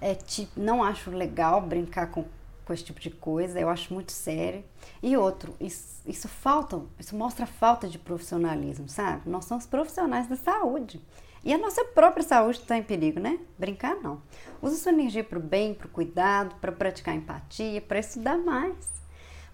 é, 0.00 0.14
tipo, 0.14 0.60
não 0.60 0.82
acho 0.82 1.10
legal 1.10 1.60
brincar 1.60 2.06
com 2.06 2.24
com 2.68 2.74
esse 2.74 2.84
tipo 2.84 3.00
de 3.00 3.08
coisa, 3.08 3.58
eu 3.58 3.70
acho 3.70 3.94
muito 3.94 4.12
sério. 4.12 4.62
E 5.02 5.16
outro, 5.16 5.54
isso, 5.58 6.02
isso 6.06 6.28
falta, 6.28 6.82
isso 6.98 7.16
mostra 7.16 7.46
falta 7.46 7.88
de 7.88 7.98
profissionalismo, 7.98 8.86
sabe? 8.90 9.22
Nós 9.24 9.46
somos 9.46 9.64
profissionais 9.64 10.28
da 10.28 10.36
saúde. 10.36 11.00
E 11.42 11.54
a 11.54 11.56
nossa 11.56 11.82
própria 11.82 12.22
saúde 12.22 12.58
está 12.58 12.76
em 12.76 12.82
perigo, 12.82 13.18
né? 13.18 13.38
Brincar 13.58 13.96
não. 14.02 14.20
Use 14.60 14.76
sua 14.76 14.92
energia 14.92 15.24
para 15.24 15.38
o 15.38 15.42
bem, 15.42 15.72
para 15.72 15.86
o 15.86 15.90
cuidado, 15.90 16.56
para 16.60 16.70
praticar 16.70 17.14
empatia, 17.14 17.80
para 17.80 18.00
estudar 18.00 18.36
mais, 18.36 18.76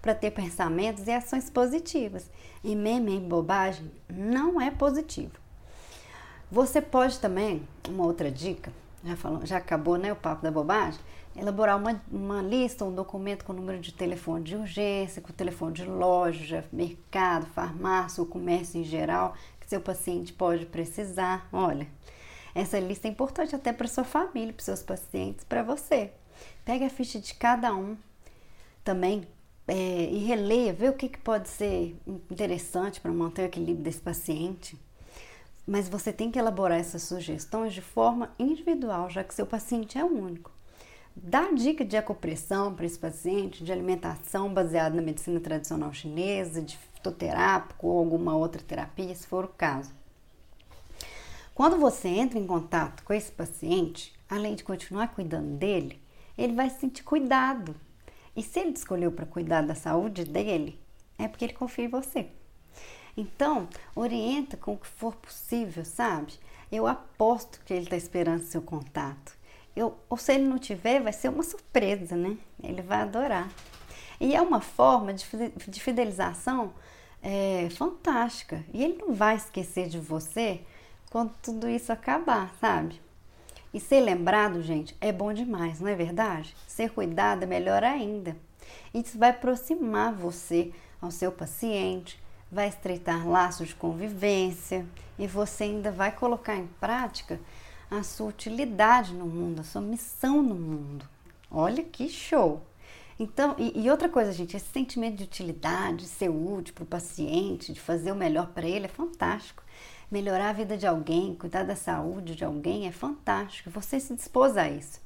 para 0.01 0.13
ter 0.13 0.31
pensamentos 0.31 1.07
e 1.07 1.11
ações 1.11 1.49
positivas. 1.49 2.29
E 2.61 2.75
meme 2.75 3.15
e 3.15 3.19
bobagem 3.21 3.89
não 4.09 4.59
é 4.59 4.69
positivo. 4.69 5.39
Você 6.51 6.81
pode 6.81 7.17
também, 7.19 7.65
uma 7.87 8.05
outra 8.05 8.29
dica, 8.29 8.73
já, 9.05 9.15
falou, 9.15 9.45
já 9.45 9.55
acabou 9.55 9.97
né, 9.97 10.11
o 10.11 10.17
papo 10.17 10.43
da 10.43 10.51
bobagem, 10.51 10.99
elaborar 11.35 11.77
uma, 11.77 12.01
uma 12.11 12.41
lista, 12.41 12.85
um 12.85 12.93
documento 12.93 13.43
com 13.43 13.51
o 13.53 13.55
número 13.55 13.79
de 13.79 13.93
telefone 13.93 14.43
de 14.43 14.55
urgência, 14.55 15.21
com 15.21 15.31
o 15.31 15.35
telefone 15.35 15.73
de 15.73 15.85
loja, 15.85 16.65
mercado, 16.71 17.45
farmácia 17.47 18.21
ou 18.21 18.27
comércio 18.27 18.79
em 18.79 18.83
geral, 18.83 19.35
que 19.59 19.69
seu 19.69 19.81
paciente 19.81 20.31
pode 20.33 20.65
precisar. 20.65 21.47
Olha, 21.51 21.87
Essa 22.53 22.79
lista 22.79 23.07
é 23.07 23.11
importante 23.11 23.53
até 23.55 23.73
para 23.73 23.87
sua 23.87 24.05
família, 24.05 24.53
para 24.53 24.63
seus 24.63 24.81
pacientes, 24.81 25.43
para 25.43 25.61
você. 25.61 26.11
Pega 26.63 26.85
a 26.85 26.89
ficha 26.89 27.19
de 27.19 27.33
cada 27.33 27.75
um 27.75 27.97
também 28.83 29.27
é, 29.67 30.09
e 30.09 30.19
releia, 30.19 30.73
vê 30.73 30.87
o 30.87 30.93
que, 30.93 31.09
que 31.09 31.17
pode 31.17 31.49
ser 31.49 31.99
interessante 32.07 33.01
para 33.01 33.11
manter 33.11 33.41
o 33.41 33.45
equilíbrio 33.45 33.83
desse 33.83 33.99
paciente. 33.99 34.79
Mas 35.67 35.89
você 35.89 36.13
tem 36.13 36.31
que 36.31 36.39
elaborar 36.39 36.79
essas 36.79 37.03
sugestões 37.03 37.73
de 37.73 37.81
forma 37.81 38.33
individual, 38.39 39.09
já 39.09 39.23
que 39.23 39.33
seu 39.33 39.45
paciente 39.45 39.97
é 39.97 40.03
único. 40.05 40.54
Dá 41.15 41.49
dica 41.51 41.85
de 41.85 41.95
acupressão 41.95 42.75
para 42.75 42.85
esse 42.85 42.99
paciente, 42.99 43.63
de 43.63 43.71
alimentação 43.71 44.53
baseada 44.53 44.95
na 44.95 45.01
medicina 45.01 45.39
tradicional 45.39 45.93
chinesa, 45.93 46.61
de 46.61 46.77
fitoterápico 46.77 47.87
ou 47.87 47.99
alguma 47.99 48.35
outra 48.35 48.61
terapia, 48.61 49.15
se 49.15 49.25
for 49.25 49.45
o 49.45 49.49
caso. 49.49 49.93
Quando 51.53 51.77
você 51.77 52.09
entra 52.09 52.37
em 52.37 52.45
contato 52.45 53.01
com 53.03 53.13
esse 53.13 53.31
paciente, 53.31 54.13
além 54.29 54.55
de 54.55 54.63
continuar 54.65 55.15
cuidando 55.15 55.55
dele, 55.55 56.01
ele 56.37 56.53
vai 56.53 56.69
se 56.69 56.81
sentir 56.81 57.03
cuidado. 57.03 57.73
E 58.35 58.43
se 58.43 58.59
ele 58.59 58.71
escolheu 58.71 59.09
para 59.09 59.25
cuidar 59.25 59.61
da 59.61 59.73
saúde 59.73 60.25
dele, 60.25 60.77
é 61.17 61.29
porque 61.29 61.45
ele 61.45 61.53
confia 61.53 61.85
em 61.85 61.89
você. 61.89 62.27
Então, 63.15 63.69
orienta 63.95 64.57
com 64.57 64.73
o 64.73 64.77
que 64.77 64.85
for 64.87 65.15
possível, 65.15 65.85
sabe? 65.85 66.33
Eu 66.69 66.85
aposto 66.85 67.61
que 67.65 67.73
ele 67.73 67.83
está 67.83 67.95
esperando 67.95 68.41
seu 68.41 68.61
contato. 68.61 69.37
Eu, 69.75 69.97
ou 70.09 70.17
se 70.17 70.33
ele 70.33 70.45
não 70.45 70.57
tiver, 70.57 71.01
vai 71.01 71.11
ser 71.11 71.29
uma 71.29 71.43
surpresa, 71.43 72.15
né? 72.15 72.37
Ele 72.63 72.81
vai 72.81 73.01
adorar. 73.01 73.49
E 74.19 74.33
é 74.35 74.41
uma 74.41 74.61
forma 74.61 75.13
de, 75.13 75.25
de 75.67 75.81
fidelização 75.81 76.73
é, 77.21 77.67
fantástica. 77.71 78.63
E 78.73 78.83
ele 78.83 78.97
não 78.97 79.13
vai 79.13 79.35
esquecer 79.35 79.87
de 79.87 79.99
você 79.99 80.61
quando 81.09 81.33
tudo 81.41 81.69
isso 81.69 81.91
acabar, 81.91 82.53
sabe? 82.59 83.01
E 83.73 83.79
ser 83.79 83.99
lembrado, 83.99 84.61
gente, 84.61 84.95
é 85.01 85.11
bom 85.11 85.33
demais, 85.33 85.81
não 85.81 85.89
é 85.89 85.95
verdade? 85.95 86.55
Ser 86.65 86.91
cuidado 86.91 87.43
é 87.43 87.45
melhor 87.45 87.83
ainda. 87.83 88.37
Isso 88.93 89.17
vai 89.17 89.31
aproximar 89.31 90.13
você 90.13 90.71
ao 91.01 91.11
seu 91.11 91.31
paciente, 91.31 92.17
vai 92.49 92.69
estreitar 92.69 93.27
laços 93.27 93.69
de 93.69 93.75
convivência 93.75 94.85
e 95.19 95.27
você 95.27 95.65
ainda 95.65 95.91
vai 95.91 96.11
colocar 96.11 96.55
em 96.55 96.67
prática 96.79 97.39
a 97.89 98.03
sua 98.03 98.27
utilidade 98.27 99.13
no 99.13 99.25
mundo, 99.25 99.61
a 99.61 99.63
sua 99.63 99.81
missão 99.81 100.41
no 100.41 100.55
mundo. 100.55 101.07
Olha 101.49 101.83
que 101.83 102.09
show! 102.09 102.61
Então, 103.17 103.55
e, 103.57 103.81
e 103.81 103.89
outra 103.89 104.09
coisa, 104.09 104.33
gente, 104.33 104.57
esse 104.57 104.67
sentimento 104.67 105.15
de 105.17 105.23
utilidade, 105.23 106.03
de 106.03 106.07
ser 106.07 106.29
útil 106.29 106.73
para 106.73 106.83
o 106.83 106.87
paciente, 106.87 107.71
de 107.71 107.79
fazer 107.79 108.11
o 108.11 108.15
melhor 108.15 108.47
para 108.47 108.67
ele 108.67 108.85
é 108.85 108.89
fantástico. 108.89 109.63
Melhorar 110.11 110.49
a 110.49 110.53
vida 110.53 110.77
de 110.77 110.85
alguém, 110.85 111.33
cuidar 111.33 111.63
da 111.63 111.75
saúde 111.75 112.35
de 112.35 112.43
alguém 112.43 112.87
é 112.87 112.91
fantástico. 112.91 113.69
Você 113.69 113.99
se 113.99 114.13
dispôs 114.13 114.57
a 114.57 114.69
isso. 114.69 114.99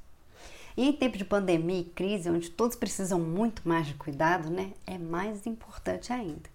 E 0.76 0.88
em 0.88 0.92
tempo 0.92 1.16
de 1.16 1.24
pandemia 1.24 1.80
e 1.80 1.84
crise, 1.84 2.30
onde 2.30 2.50
todos 2.50 2.76
precisam 2.76 3.20
muito 3.20 3.66
mais 3.68 3.86
de 3.86 3.94
cuidado, 3.94 4.50
né, 4.50 4.72
é 4.86 4.98
mais 4.98 5.46
importante 5.46 6.12
ainda. 6.12 6.49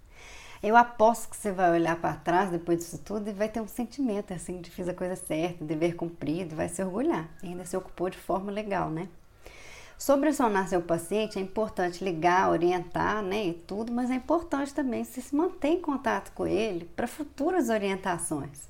Eu 0.65 0.75
aposto 0.75 1.29
que 1.29 1.37
você 1.37 1.51
vai 1.51 1.71
olhar 1.73 1.95
para 1.95 2.15
trás 2.15 2.49
depois 2.49 2.79
disso 2.79 2.97
tudo 2.97 3.29
e 3.29 3.33
vai 3.33 3.47
ter 3.47 3.61
um 3.61 3.67
sentimento 3.67 4.33
assim 4.33 4.61
de 4.61 4.71
fiz 4.71 4.87
a 4.87 4.95
coisa 4.95 5.15
certa, 5.15 5.63
dever 5.63 5.95
cumprido, 5.95 6.55
vai 6.55 6.67
se 6.67 6.83
orgulhar. 6.83 7.29
E 7.43 7.49
ainda 7.49 7.63
se 7.65 7.77
ocupou 7.77 8.09
de 8.09 8.17
forma 8.17 8.51
legal, 8.51 8.89
né? 8.89 9.07
Acionar 10.27 10.67
seu 10.67 10.81
paciente, 10.81 11.37
é 11.37 11.41
importante 11.41 12.03
ligar, 12.03 12.49
orientar, 12.49 13.21
né, 13.21 13.45
e 13.45 13.53
tudo, 13.53 13.91
mas 13.91 14.09
é 14.09 14.15
importante 14.15 14.73
também 14.73 15.03
se, 15.03 15.21
se 15.21 15.35
manter 15.35 15.67
em 15.67 15.79
contato 15.79 16.31
com 16.31 16.47
ele 16.47 16.85
para 16.95 17.05
futuras 17.05 17.69
orientações. 17.69 18.67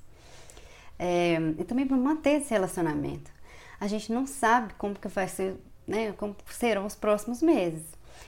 É, 0.99 1.37
e 1.57 1.63
também 1.63 1.87
para 1.87 1.95
manter 1.95 2.41
esse 2.41 2.49
relacionamento. 2.49 3.31
A 3.79 3.87
gente 3.87 4.11
não 4.11 4.27
sabe 4.27 4.73
como 4.73 4.95
que 4.95 5.07
vai 5.07 5.29
ser, 5.29 5.55
né, 5.87 6.11
como 6.11 6.35
serão 6.49 6.85
os 6.85 6.93
próximos 6.93 7.41
meses. 7.41 7.85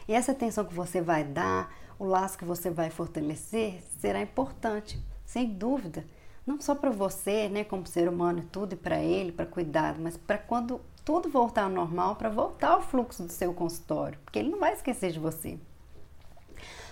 E 0.08 0.14
essa 0.14 0.32
atenção 0.32 0.64
que 0.64 0.74
você 0.74 1.02
vai 1.02 1.26
dar, 1.26 1.70
o 2.00 2.06
laço 2.06 2.38
que 2.38 2.46
você 2.46 2.70
vai 2.70 2.90
fortalecer 2.90 3.82
será 4.00 4.22
importante, 4.22 5.02
sem 5.26 5.54
dúvida, 5.54 6.06
não 6.46 6.60
só 6.62 6.76
para 6.76 6.90
você, 6.90 7.50
né, 7.50 7.64
como 7.64 7.86
ser 7.86 8.08
humano 8.08 8.40
e 8.40 8.46
tudo, 8.46 8.74
e 8.74 8.78
para 8.78 9.00
ele, 9.00 9.32
para 9.32 9.46
cuidar, 9.46 9.98
mas 9.98 10.16
para 10.16 10.38
quando 10.38 10.80
tudo 11.04 11.30
voltar 11.30 11.64
ao 11.64 11.70
normal, 11.70 12.16
para 12.16 12.30
voltar 12.30 12.70
ao 12.70 12.82
fluxo 12.82 13.24
do 13.24 13.32
seu 13.32 13.54
consultório, 13.54 14.20
porque 14.24 14.40
ele 14.40 14.50
não 14.50 14.60
vai 14.60 14.74
esquecer 14.74 15.12
de 15.12 15.20
você. 15.20 15.58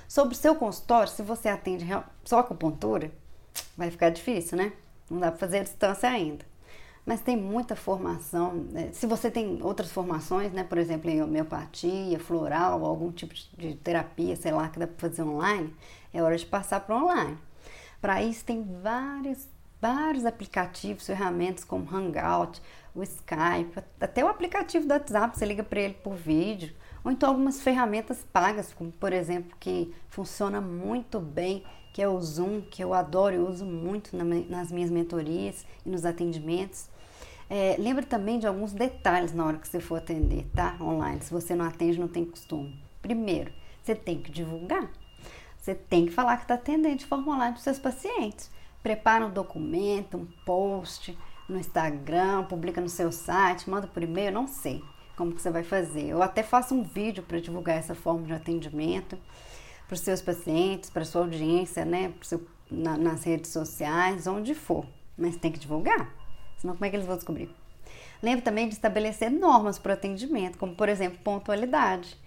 Sobre 0.08 0.36
o 0.36 0.38
seu 0.38 0.56
consultório, 0.56 1.12
se 1.12 1.22
você 1.22 1.50
atende 1.50 1.86
só 2.24 2.40
acupuntura, 2.40 3.12
vai 3.76 3.90
ficar 3.90 4.10
difícil, 4.10 4.58
né? 4.58 4.74
Não 5.10 5.20
dá 5.20 5.32
para 5.32 5.40
fazer 5.40 5.60
a 5.60 5.64
distância 5.64 6.10
ainda 6.10 6.46
mas 7.06 7.22
tem 7.22 7.38
muita 7.38 7.76
formação. 7.76 8.54
Né? 8.72 8.90
Se 8.92 9.06
você 9.06 9.30
tem 9.30 9.60
outras 9.62 9.92
formações, 9.92 10.52
né, 10.52 10.64
por 10.64 10.78
exemplo, 10.78 11.10
em 11.10 11.22
homeopatia, 11.22 12.20
floral, 12.20 12.84
algum 12.84 13.12
tipo 13.12 13.34
de 13.58 13.76
terapia, 13.76 14.36
sei 14.36 14.52
lá, 14.52 14.68
que 14.70 14.80
dá 14.80 14.88
para 14.88 15.10
fazer 15.10 15.22
online, 15.22 15.74
é 16.14 16.22
hora 16.22 16.36
de 16.36 16.46
passar 16.46 16.80
para 16.80 16.96
online. 16.96 17.38
Para 18.02 18.24
isso 18.24 18.44
tem 18.44 18.64
vários, 18.82 19.48
vários 19.80 20.26
aplicativos, 20.26 21.06
ferramentas 21.06 21.64
como 21.64 21.88
Hangout, 21.96 22.62
o 22.96 23.04
Skype, 23.04 23.84
até 24.00 24.24
o 24.24 24.28
aplicativo 24.28 24.88
do 24.88 24.94
WhatsApp, 24.94 25.38
você 25.38 25.46
liga 25.46 25.64
para 25.64 25.82
ele 25.82 25.96
por 25.96 26.16
vídeo, 26.16 26.74
ou 27.04 27.12
então 27.12 27.30
algumas 27.30 27.62
ferramentas 27.62 28.26
pagas, 28.34 28.74
como 28.74 28.92
por 28.92 29.14
exemplo, 29.14 29.56
que 29.60 29.94
funciona 30.10 30.60
muito 30.60 31.20
bem, 31.20 31.64
que 31.94 32.02
é 32.02 32.08
o 32.08 32.20
Zoom, 32.20 32.62
que 32.62 32.84
eu 32.84 32.94
adoro, 32.94 33.36
eu 33.36 33.48
uso 33.48 33.66
muito 33.66 34.16
nas 34.50 34.72
minhas 34.72 34.90
mentorias 34.90 35.66
e 35.86 35.90
nos 35.90 36.04
atendimentos. 36.04 36.90
É, 37.50 37.76
lembre 37.78 38.06
também 38.06 38.40
de 38.40 38.48
alguns 38.48 38.74
detalhes 38.74 39.34
na 39.34 39.46
hora 39.46 39.58
que 39.58 39.68
você 39.68 39.80
for 39.80 39.98
atender, 39.98 40.46
tá? 40.56 40.76
Online, 40.82 41.22
se 41.22 41.32
você 41.32 41.56
não 41.56 41.66
atende, 41.66 42.00
não 42.00 42.08
tem 42.08 42.26
costume. 42.26 42.80
Primeiro, 43.02 43.52
você 43.84 43.94
tem 43.94 44.20
que 44.20 44.32
divulgar. 44.32 44.90
Você 45.58 45.76
tem 45.76 46.06
que 46.06 46.12
falar 46.12 46.38
que 46.38 46.44
está 46.44 46.56
atendendo 46.56 46.96
de 46.96 47.06
forma 47.06 47.34
online 47.34 47.54
para 47.54 47.58
os 47.58 47.64
seus 47.64 47.80
pacientes. 47.80 48.52
Prepara 48.82 49.26
um 49.26 49.32
documento, 49.32 50.18
um 50.18 50.28
post 50.46 51.18
no 51.48 51.58
Instagram, 51.58 52.44
publica 52.46 52.82
no 52.82 52.90
seu 52.90 53.12
site, 53.12 53.70
manda 53.70 53.88
por 53.88 54.02
e-mail, 54.02 54.32
não 54.32 54.48
sei 54.48 54.84
como 55.16 55.34
que 55.34 55.42
você 55.42 55.50
vai 55.50 55.64
fazer. 55.64 56.08
Eu 56.08 56.22
até 56.22 56.44
faço 56.44 56.76
um 56.76 56.84
vídeo 56.84 57.24
para 57.24 57.40
divulgar 57.40 57.78
essa 57.78 57.96
forma 57.96 58.26
de 58.26 58.34
atendimento 58.34 59.18
para 59.88 59.94
os 59.94 60.02
seus 60.02 60.22
pacientes, 60.22 60.90
para 60.90 61.06
sua 61.06 61.22
audiência, 61.22 61.86
né? 61.86 62.14
Seu, 62.22 62.46
na, 62.70 62.98
nas 62.98 63.24
redes 63.24 63.52
sociais, 63.52 64.28
onde 64.28 64.54
for. 64.54 64.86
Mas 65.18 65.38
tem 65.38 65.52
que 65.52 65.60
divulgar. 65.60 66.14
Senão, 66.58 66.76
como 66.76 66.86
é 66.86 66.90
que 66.90 66.96
eles 66.96 67.06
vão 67.06 67.16
descobrir? 67.16 67.50
Lembre 68.22 68.42
também 68.42 68.68
de 68.68 68.74
estabelecer 68.74 69.30
normas 69.30 69.78
para 69.78 69.92
o 69.92 69.94
atendimento, 69.94 70.58
como, 70.58 70.74
por 70.74 70.90
exemplo, 70.90 71.20
pontualidade, 71.24 72.18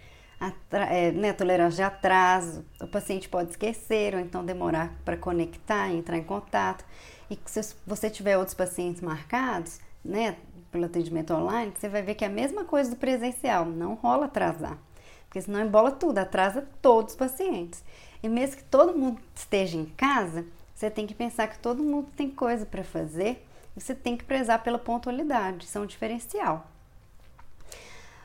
é, 0.71 1.11
né, 1.11 1.33
tolerância 1.33 1.77
de 1.77 1.83
atraso. 1.83 2.65
O 2.81 2.87
paciente 2.87 3.29
pode 3.29 3.51
esquecer 3.51 4.15
ou 4.15 4.21
então 4.21 4.45
demorar 4.45 4.95
para 5.05 5.17
conectar, 5.17 5.91
entrar 5.91 6.17
em 6.17 6.23
contato. 6.23 6.85
E 7.31 7.39
se 7.47 7.75
você 7.87 8.09
tiver 8.09 8.37
outros 8.39 8.55
pacientes 8.55 9.03
marcados, 9.03 9.81
né, 10.05 10.37
pelo 10.71 10.85
atendimento 10.85 11.35
online, 11.35 11.73
você 11.75 11.89
vai 11.89 12.03
ver 12.03 12.15
que 12.15 12.25
é 12.25 12.29
a 12.29 12.31
mesma 12.31 12.65
coisa 12.65 12.91
do 12.91 12.97
presencial, 12.97 13.65
não 13.65 13.95
rola 13.95 14.27
atrasar. 14.27 14.79
Porque 15.25 15.43
senão 15.43 15.61
embola 15.61 15.91
tudo, 15.91 16.19
atrasa 16.19 16.67
todos 16.81 17.13
os 17.13 17.19
pacientes. 17.19 17.83
E 18.23 18.29
mesmo 18.29 18.57
que 18.57 18.65
todo 18.65 18.97
mundo 18.97 19.21
esteja 19.35 19.77
em 19.77 19.85
casa, 19.85 20.47
você 20.75 20.91
tem 20.91 21.07
que 21.07 21.15
pensar 21.15 21.49
que 21.49 21.59
todo 21.59 21.83
mundo 21.83 22.09
tem 22.17 22.31
coisa 22.31 22.65
para 22.65 22.85
fazer 22.85 23.47
você 23.81 23.95
tem 23.95 24.17
que 24.17 24.25
prezar 24.25 24.63
pela 24.63 24.79
pontualidade, 24.79 25.65
isso 25.65 25.79
é 25.79 25.81
um 25.81 25.87
diferencial. 25.87 26.67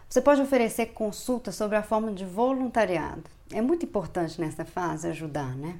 Você 0.09 0.21
pode 0.21 0.41
oferecer 0.41 0.87
consulta 0.87 1.51
sobre 1.51 1.75
a 1.75 1.81
forma 1.81 2.11
de 2.11 2.23
voluntariado. 2.23 3.23
É 3.51 3.61
muito 3.61 3.85
importante 3.85 4.39
nessa 4.39 4.63
fase 4.63 5.07
ajudar, 5.07 5.55
né? 5.55 5.79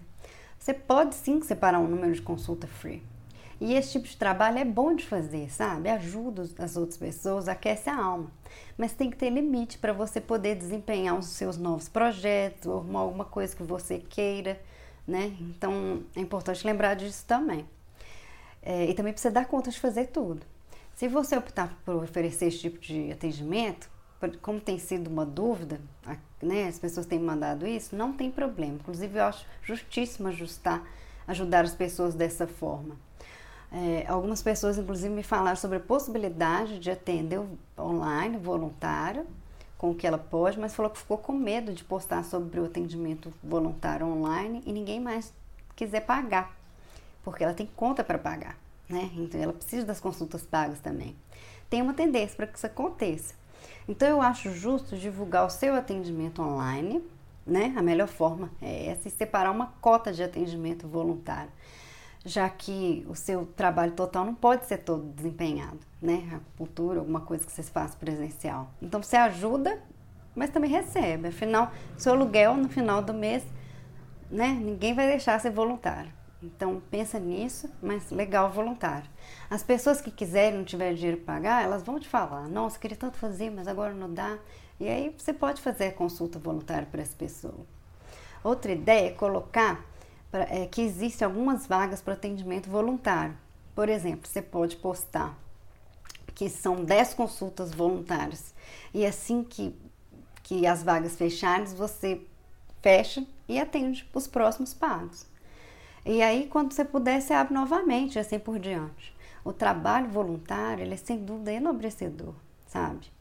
Você 0.57 0.73
pode 0.73 1.13
sim 1.13 1.41
separar 1.41 1.79
um 1.79 1.87
número 1.87 2.13
de 2.13 2.21
consulta 2.21 2.65
free. 2.65 3.03
E 3.61 3.75
esse 3.75 3.91
tipo 3.93 4.07
de 4.07 4.17
trabalho 4.17 4.57
é 4.57 4.65
bom 4.65 4.95
de 4.95 5.05
fazer, 5.05 5.51
sabe? 5.51 5.89
Ajuda 5.89 6.49
as 6.57 6.75
outras 6.75 6.97
pessoas, 6.97 7.47
aquece 7.47 7.89
a 7.89 7.95
alma. 7.95 8.31
Mas 8.77 8.93
tem 8.93 9.09
que 9.09 9.17
ter 9.17 9.29
limite 9.29 9.77
para 9.77 9.93
você 9.93 10.19
poder 10.19 10.55
desempenhar 10.55 11.17
os 11.17 11.27
seus 11.27 11.57
novos 11.57 11.87
projetos 11.87 12.65
ou 12.65 12.83
alguma 12.97 13.25
coisa 13.25 13.55
que 13.55 13.63
você 13.63 13.99
queira, 13.99 14.59
né? 15.07 15.35
Então 15.39 16.03
é 16.15 16.19
importante 16.19 16.65
lembrar 16.65 16.95
disso 16.95 17.23
também. 17.25 17.67
É, 18.65 18.89
e 18.89 18.93
também 18.93 19.11
precisa 19.11 19.33
dar 19.33 19.45
conta 19.45 19.69
de 19.69 19.79
fazer 19.79 20.07
tudo. 20.07 20.41
Se 20.95 21.07
você 21.07 21.35
optar 21.35 21.77
por 21.83 21.95
oferecer 21.95 22.45
esse 22.45 22.59
tipo 22.59 22.79
de 22.79 23.11
atendimento, 23.11 23.89
como 24.41 24.59
tem 24.59 24.79
sido 24.79 25.07
uma 25.09 25.25
dúvida, 25.25 25.81
né, 26.41 26.67
as 26.67 26.79
pessoas 26.79 27.05
têm 27.05 27.19
mandado 27.19 27.67
isso, 27.67 27.95
não 27.95 28.13
tem 28.13 28.31
problema. 28.31 28.75
Inclusive, 28.75 29.19
eu 29.19 29.25
acho 29.25 29.45
justíssimo 29.61 30.29
ajustar, 30.29 30.81
ajudar 31.27 31.65
as 31.65 31.75
pessoas 31.75 32.15
dessa 32.15 32.47
forma. 32.47 32.95
É, 33.69 34.05
algumas 34.07 34.41
pessoas, 34.41 34.77
inclusive, 34.77 35.13
me 35.13 35.23
falaram 35.23 35.57
sobre 35.57 35.77
a 35.77 35.81
possibilidade 35.81 36.79
de 36.79 36.91
atender 36.91 37.41
online, 37.77 38.37
voluntário, 38.37 39.25
com 39.77 39.91
o 39.91 39.95
que 39.95 40.07
ela 40.07 40.17
pode, 40.17 40.57
mas 40.57 40.73
falou 40.73 40.91
que 40.91 40.99
ficou 40.99 41.17
com 41.17 41.33
medo 41.33 41.73
de 41.73 41.83
postar 41.83 42.23
sobre 42.23 42.59
o 42.59 42.65
atendimento 42.65 43.33
voluntário 43.43 44.05
online 44.05 44.61
e 44.65 44.71
ninguém 44.71 45.01
mais 45.01 45.33
quiser 45.75 46.01
pagar 46.05 46.62
porque 47.23 47.43
ela 47.43 47.53
tem 47.53 47.65
conta 47.75 48.03
para 48.03 48.17
pagar. 48.17 48.57
né? 48.89 49.09
Então 49.15 49.41
ela 49.41 49.53
precisa 49.53 49.85
das 49.85 49.99
consultas 49.99 50.45
pagas 50.45 50.79
também. 50.79 51.15
Tem 51.69 51.81
uma 51.81 51.93
tendência 51.93 52.35
para 52.35 52.47
que 52.47 52.57
isso 52.57 52.67
aconteça. 52.67 53.33
Então 53.87 54.07
eu 54.07 54.21
acho 54.21 54.51
justo 54.53 54.95
divulgar 54.97 55.45
o 55.45 55.49
seu 55.49 55.73
atendimento 55.75 56.41
online, 56.41 57.03
né? 57.45 57.73
A 57.75 57.81
melhor 57.81 58.07
forma 58.07 58.51
é 58.61 58.87
essa 58.87 59.07
e 59.07 59.11
separar 59.11 59.51
uma 59.51 59.67
cota 59.81 60.13
de 60.13 60.21
atendimento 60.23 60.87
voluntário, 60.87 61.51
já 62.23 62.47
que 62.49 63.05
o 63.09 63.15
seu 63.15 63.45
trabalho 63.45 63.93
total 63.93 64.23
não 64.25 64.35
pode 64.35 64.65
ser 64.65 64.77
todo 64.79 65.11
desempenhado, 65.13 65.79
né? 66.01 66.29
Acupuntura, 66.33 66.99
alguma 66.99 67.21
coisa 67.21 67.45
que 67.45 67.51
você 67.51 67.63
faz 67.63 67.95
presencial. 67.95 68.69
Então 68.81 69.01
você 69.01 69.17
ajuda, 69.17 69.81
mas 70.35 70.49
também 70.49 70.69
recebe. 70.69 71.27
Afinal, 71.29 71.71
seu 71.97 72.13
aluguel 72.13 72.55
no 72.55 72.69
final 72.69 73.01
do 73.01 73.13
mês, 73.13 73.43
né? 74.29 74.49
Ninguém 74.49 74.93
vai 74.93 75.07
deixar 75.07 75.39
ser 75.39 75.51
voluntário. 75.51 76.11
Então 76.43 76.81
pensa 76.91 77.17
nisso, 77.17 77.69
mas 77.81 78.11
legal 78.11 78.51
voluntário. 78.51 79.09
As 79.49 79.63
pessoas 79.63 80.01
que 80.01 80.11
quiserem 80.11 80.57
não 80.57 80.65
tiverem 80.65 80.95
dinheiro 80.95 81.21
para 81.21 81.35
pagar, 81.35 81.63
elas 81.63 81.83
vão 81.83 81.97
te 81.99 82.07
falar: 82.07 82.49
"Nossa, 82.49 82.77
queria 82.77 82.97
tanto 82.97 83.17
fazer, 83.17 83.49
mas 83.49 83.67
agora 83.67 83.93
não 83.93 84.13
dá". 84.13 84.37
E 84.79 84.89
aí 84.89 85.15
você 85.17 85.31
pode 85.31 85.61
fazer 85.61 85.85
a 85.85 85.93
consulta 85.93 86.37
voluntária 86.37 86.87
para 86.91 87.01
essa 87.01 87.15
pessoa. 87.15 87.65
Outra 88.43 88.73
ideia 88.73 89.07
é 89.07 89.11
colocar 89.11 89.85
pra, 90.29 90.43
é, 90.43 90.65
que 90.65 90.81
existem 90.81 91.25
algumas 91.25 91.65
vagas 91.65 92.01
para 92.01 92.13
atendimento 92.13 92.69
voluntário. 92.69 93.37
Por 93.73 93.87
exemplo, 93.87 94.27
você 94.27 94.41
pode 94.41 94.75
postar 94.75 95.37
que 96.35 96.49
são 96.49 96.83
10 96.83 97.13
consultas 97.13 97.71
voluntárias. 97.71 98.53
E 98.93 99.05
assim 99.05 99.43
que, 99.43 99.73
que 100.41 100.67
as 100.67 100.83
vagas 100.83 101.15
fecharem, 101.15 101.65
você 101.67 102.21
fecha 102.81 103.25
e 103.47 103.59
atende 103.59 104.09
os 104.13 104.27
próximos 104.27 104.73
pagos. 104.73 105.25
E 106.05 106.21
aí, 106.21 106.47
quando 106.47 106.73
você 106.73 106.83
puder, 106.83 107.21
você 107.21 107.33
abre 107.33 107.53
novamente, 107.53 108.19
assim 108.19 108.37
por 108.37 108.59
diante. 108.59 109.15
O 109.43 109.53
trabalho 109.53 110.09
voluntário, 110.09 110.83
ele 110.83 110.93
é 110.93 110.97
sem 110.97 111.23
dúvida 111.23 111.51
enobrecedor, 111.51 112.33
sabe? 112.65 113.11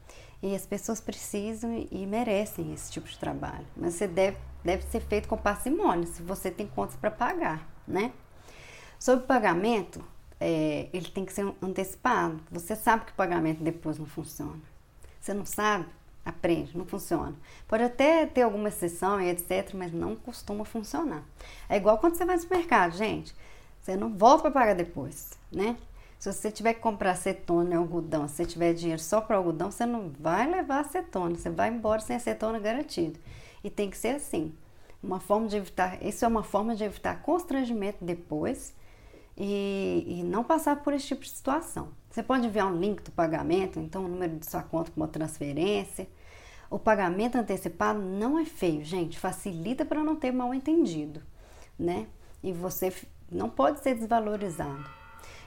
E 0.41 0.53
as 0.53 0.65
pessoas 0.65 0.99
precisam 0.99 1.87
e 1.89 2.05
merecem 2.05 2.73
esse 2.73 2.91
tipo 2.91 3.07
de 3.07 3.17
trabalho. 3.17 3.65
Mas 3.75 3.93
você 3.93 4.07
deve, 4.07 4.37
deve 4.63 4.83
ser 4.83 4.99
feito 4.99 5.27
com 5.27 5.37
parcimônia, 5.37 6.05
se 6.07 6.21
você 6.21 6.51
tem 6.51 6.67
contas 6.67 6.95
para 6.97 7.09
pagar, 7.09 7.67
né? 7.87 8.11
Sobre 8.99 9.23
o 9.23 9.27
pagamento, 9.27 10.03
é, 10.39 10.89
ele 10.91 11.07
tem 11.09 11.23
que 11.23 11.31
ser 11.31 11.53
antecipado. 11.61 12.41
Você 12.51 12.75
sabe 12.75 13.05
que 13.05 13.11
o 13.11 13.15
pagamento 13.15 13.63
depois 13.63 13.97
não 13.97 14.05
funciona. 14.05 14.59
Você 15.19 15.33
não 15.33 15.45
sabe? 15.45 15.85
Aprende, 16.25 16.77
não 16.77 16.85
funciona. 16.85 17.35
Pode 17.67 17.83
até 17.83 18.25
ter 18.25 18.43
alguma 18.43 18.69
exceção 18.69 19.19
e 19.19 19.29
etc, 19.29 19.73
mas 19.73 19.91
não 19.91 20.15
costuma 20.15 20.63
funcionar. 20.63 21.23
É 21.67 21.75
igual 21.75 21.97
quando 21.97 22.15
você 22.15 22.25
vai 22.25 22.35
no 22.35 22.41
supermercado, 22.41 22.95
gente. 22.95 23.35
Você 23.81 23.97
não 23.97 24.13
volta 24.13 24.43
para 24.43 24.51
pagar 24.51 24.75
depois, 24.75 25.31
né? 25.51 25.75
Se 26.17 26.31
você 26.31 26.49
tiver 26.49 26.75
que 26.75 26.79
comprar 26.79 27.11
acetona 27.11 27.73
e 27.73 27.77
algodão, 27.77 28.29
se 28.29 28.35
você 28.35 28.45
tiver 28.45 28.73
dinheiro 28.73 29.01
só 29.01 29.19
para 29.19 29.35
algodão, 29.35 29.69
você 29.69 29.85
não 29.85 30.09
vai 30.17 30.49
levar 30.49 30.79
acetona, 30.79 31.35
você 31.35 31.49
vai 31.49 31.67
embora 31.67 31.99
sem 31.99 32.15
acetona 32.15 32.59
garantido. 32.59 33.19
E 33.61 33.69
tem 33.69 33.89
que 33.89 33.97
ser 33.97 34.15
assim. 34.15 34.53
Uma 35.03 35.19
forma 35.19 35.47
de 35.49 35.57
evitar, 35.57 36.01
isso 36.01 36.23
é 36.23 36.27
uma 36.29 36.43
forma 36.43 36.77
de 36.77 36.85
evitar 36.85 37.21
constrangimento 37.21 38.05
depois 38.05 38.73
e, 39.37 40.05
e 40.07 40.23
não 40.23 40.45
passar 40.45 40.77
por 40.77 40.93
esse 40.93 41.07
tipo 41.07 41.23
de 41.23 41.29
situação. 41.29 41.89
Você 42.13 42.21
pode 42.21 42.45
enviar 42.45 42.71
um 42.71 42.79
link 42.79 43.01
do 43.01 43.09
pagamento, 43.09 43.79
então 43.79 44.05
o 44.05 44.07
número 44.07 44.37
de 44.37 44.45
sua 44.45 44.61
conta 44.61 44.91
com 44.91 45.01
uma 45.01 45.07
transferência. 45.07 46.07
O 46.69 46.77
pagamento 46.77 47.39
antecipado 47.39 47.99
não 47.99 48.37
é 48.37 48.45
feio, 48.45 48.85
gente, 48.85 49.17
facilita 49.17 49.83
para 49.83 50.03
não 50.03 50.15
ter 50.15 50.31
mal 50.31 50.53
entendido, 50.53 51.23
né? 51.77 52.05
E 52.43 52.51
você 52.51 52.93
não 53.31 53.49
pode 53.49 53.79
ser 53.79 53.95
desvalorizado. 53.95 54.87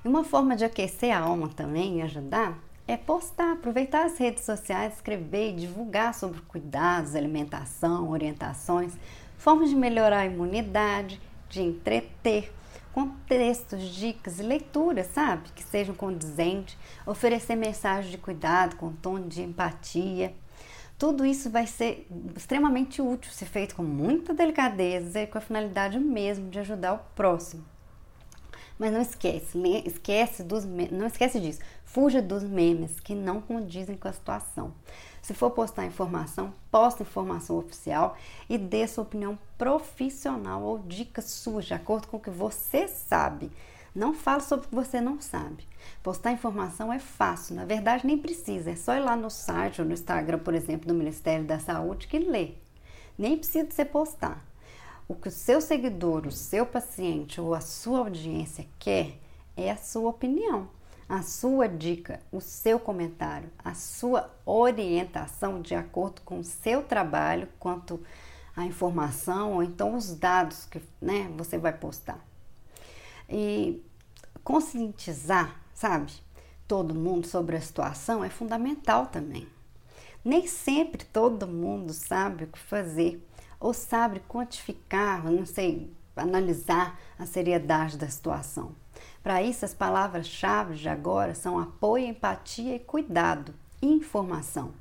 E 0.05 0.09
uma 0.09 0.25
forma 0.25 0.57
de 0.57 0.65
aquecer 0.65 1.17
a 1.17 1.21
alma 1.21 1.49
também 1.49 2.01
e 2.01 2.03
ajudar 2.03 2.59
é 2.89 2.97
postar, 2.97 3.53
aproveitar 3.53 4.05
as 4.05 4.19
redes 4.19 4.45
sociais, 4.45 4.95
escrever 4.95 5.51
e 5.51 5.57
divulgar 5.57 6.15
sobre 6.15 6.41
cuidados, 6.49 7.15
alimentação, 7.15 8.11
orientações, 8.11 8.93
formas 9.39 9.71
de 9.71 9.77
melhorar 9.77 10.23
a 10.23 10.27
imunidade, 10.27 11.21
de 11.49 11.63
entreter, 11.63 12.53
com 12.97 13.11
textos, 13.29 13.95
dicas 13.95 14.41
e 14.41 14.43
leituras, 14.43 15.09
sabe? 15.09 15.51
Que 15.55 15.63
sejam 15.63 15.95
condizentes, 15.95 16.79
oferecer 17.05 17.55
mensagens 17.55 18.11
de 18.11 18.17
cuidado 18.17 18.77
com 18.77 18.91
tom 18.91 19.21
de 19.21 19.43
empatia. 19.43 20.35
Tudo 20.97 21.27
isso 21.27 21.51
vai 21.51 21.67
ser 21.67 22.09
extremamente 22.35 23.03
útil 23.03 23.31
se 23.31 23.45
feito 23.45 23.75
com 23.75 23.83
muita 23.83 24.33
delicadeza 24.33 25.21
e 25.21 25.27
com 25.27 25.37
a 25.37 25.43
finalidade 25.43 25.99
mesmo 26.01 26.49
de 26.49 26.59
ajudar 26.59 26.95
o 26.95 26.99
próximo. 27.15 27.67
Mas 28.79 28.91
não 28.91 29.03
esquece, 29.03 29.59
esquece 29.85 30.43
dos, 30.43 30.65
não 30.65 31.07
esquece 31.07 31.39
disso. 31.39 31.61
Fuja 31.97 32.21
dos 32.21 32.43
memes 32.43 33.01
que 33.01 33.15
não 33.15 33.41
condizem 33.41 33.97
com 33.97 34.07
a 34.07 34.13
situação. 34.13 34.75
Se 35.23 35.33
for 35.33 35.51
postar 35.53 35.87
informação, 35.87 36.53
posta 36.71 37.03
informação 37.03 37.57
oficial 37.57 38.19
e 38.51 38.59
dê 38.59 38.87
sua 38.87 39.03
opinião 39.03 39.39
profissional 39.57 40.63
ou 40.63 40.79
dicas 40.79 41.25
suas, 41.31 41.65
de 41.65 41.73
acordo 41.73 42.09
com 42.09 42.19
o 42.19 42.21
que 42.21 42.29
você 42.29 42.87
sabe. 42.87 43.51
Não 43.95 44.13
fale 44.13 44.43
sobre 44.43 44.67
o 44.67 44.69
que 44.69 44.75
você 44.75 45.01
não 45.01 45.23
sabe. 45.23 45.67
Postar 46.03 46.33
informação 46.33 46.93
é 46.93 46.99
fácil, 46.99 47.57
na 47.57 47.65
verdade 47.65 48.07
nem 48.07 48.19
precisa, 48.19 48.73
é 48.73 48.77
só 48.77 48.95
ir 48.95 49.01
lá 49.01 49.17
no 49.17 49.31
site 49.31 49.81
ou 49.81 49.89
no 49.89 49.95
Instagram, 49.95 50.41
por 50.41 50.53
exemplo, 50.53 50.87
do 50.87 50.93
Ministério 50.93 51.47
da 51.47 51.59
Saúde 51.59 52.09
que 52.09 52.19
lê. 52.19 52.57
Nem 53.17 53.39
precisa 53.39 53.71
você 53.71 53.87
postar. 53.87 54.45
O 55.09 55.15
que 55.15 55.29
o 55.29 55.33
seu 55.33 55.63
seguidor, 55.63 56.27
o 56.27 56.31
seu 56.31 56.67
paciente 56.67 57.41
ou 57.41 57.55
a 57.55 57.63
sua 57.63 58.01
audiência 58.01 58.67
quer 58.79 59.15
é 59.57 59.71
a 59.71 59.79
sua 59.79 60.11
opinião 60.11 60.77
a 61.09 61.23
sua 61.23 61.69
dica, 61.69 62.21
o 62.33 62.41
seu 62.41 62.81
comentário, 62.81 63.51
a 63.65 63.75
sua 63.75 64.31
orientação 64.45 65.63
de 65.63 65.75
acordo 65.75 66.21
com 66.23 66.41
o 66.41 66.45
seu 66.45 66.83
trabalho 66.83 67.49
quanto 67.59 68.01
à 68.57 68.65
informação 68.65 69.55
ou 69.55 69.63
então 69.63 69.95
os 69.95 70.15
dados 70.15 70.65
que 70.65 70.83
né, 71.01 71.31
você 71.37 71.59
vai 71.59 71.73
postar. 71.73 72.19
E 73.29 73.83
conscientizar, 74.43 75.61
sabe, 75.75 76.13
todo 76.67 76.95
mundo 76.95 77.27
sobre 77.27 77.57
a 77.57 77.61
situação 77.61 78.25
é 78.25 78.29
fundamental 78.29 79.07
também. 79.07 79.49
Nem 80.25 80.47
sempre 80.47 81.05
todo 81.05 81.47
mundo 81.47 81.93
sabe 81.93 82.45
o 82.45 82.49
que 82.49 82.59
fazer 82.59 83.25
ou 83.61 83.73
sabe 83.73 84.21
quantificar, 84.29 85.25
não 85.25 85.47
sei, 85.47 85.93
analisar 86.17 86.99
a 87.17 87.25
seriedade 87.25 87.97
da 87.97 88.09
situação. 88.09 88.75
Para 89.23 89.43
isso, 89.43 89.65
as 89.65 89.75
palavras-chave 89.75 90.77
de 90.77 90.89
agora 90.89 91.35
são 91.35 91.59
apoio, 91.59 92.07
empatia 92.07 92.77
e 92.77 92.79
cuidado, 92.79 93.55
informação. 93.83 94.73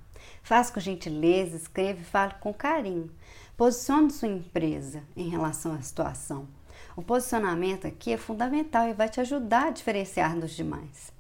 Faça 0.44 0.74
com 0.74 0.80
gentileza, 0.80 1.56
escreva 1.56 2.02
e 2.02 2.06
fale 2.06 2.36
com 2.40 2.54
carinho. 2.54 3.10
Posicione 3.58 4.12
sua 4.12 4.28
empresa 4.28 5.04
em 5.16 5.30
relação 5.30 5.74
à 5.74 5.82
situação. 5.82 6.48
O 6.96 7.02
posicionamento 7.02 7.88
aqui 7.88 8.14
é 8.14 8.18
fundamental 8.18 8.88
e 8.88 8.94
vai 8.94 9.10
te 9.10 9.20
ajudar 9.20 9.68
a 9.68 9.72
diferenciar 9.72 10.38
dos 10.38 10.52
demais. 10.52 11.12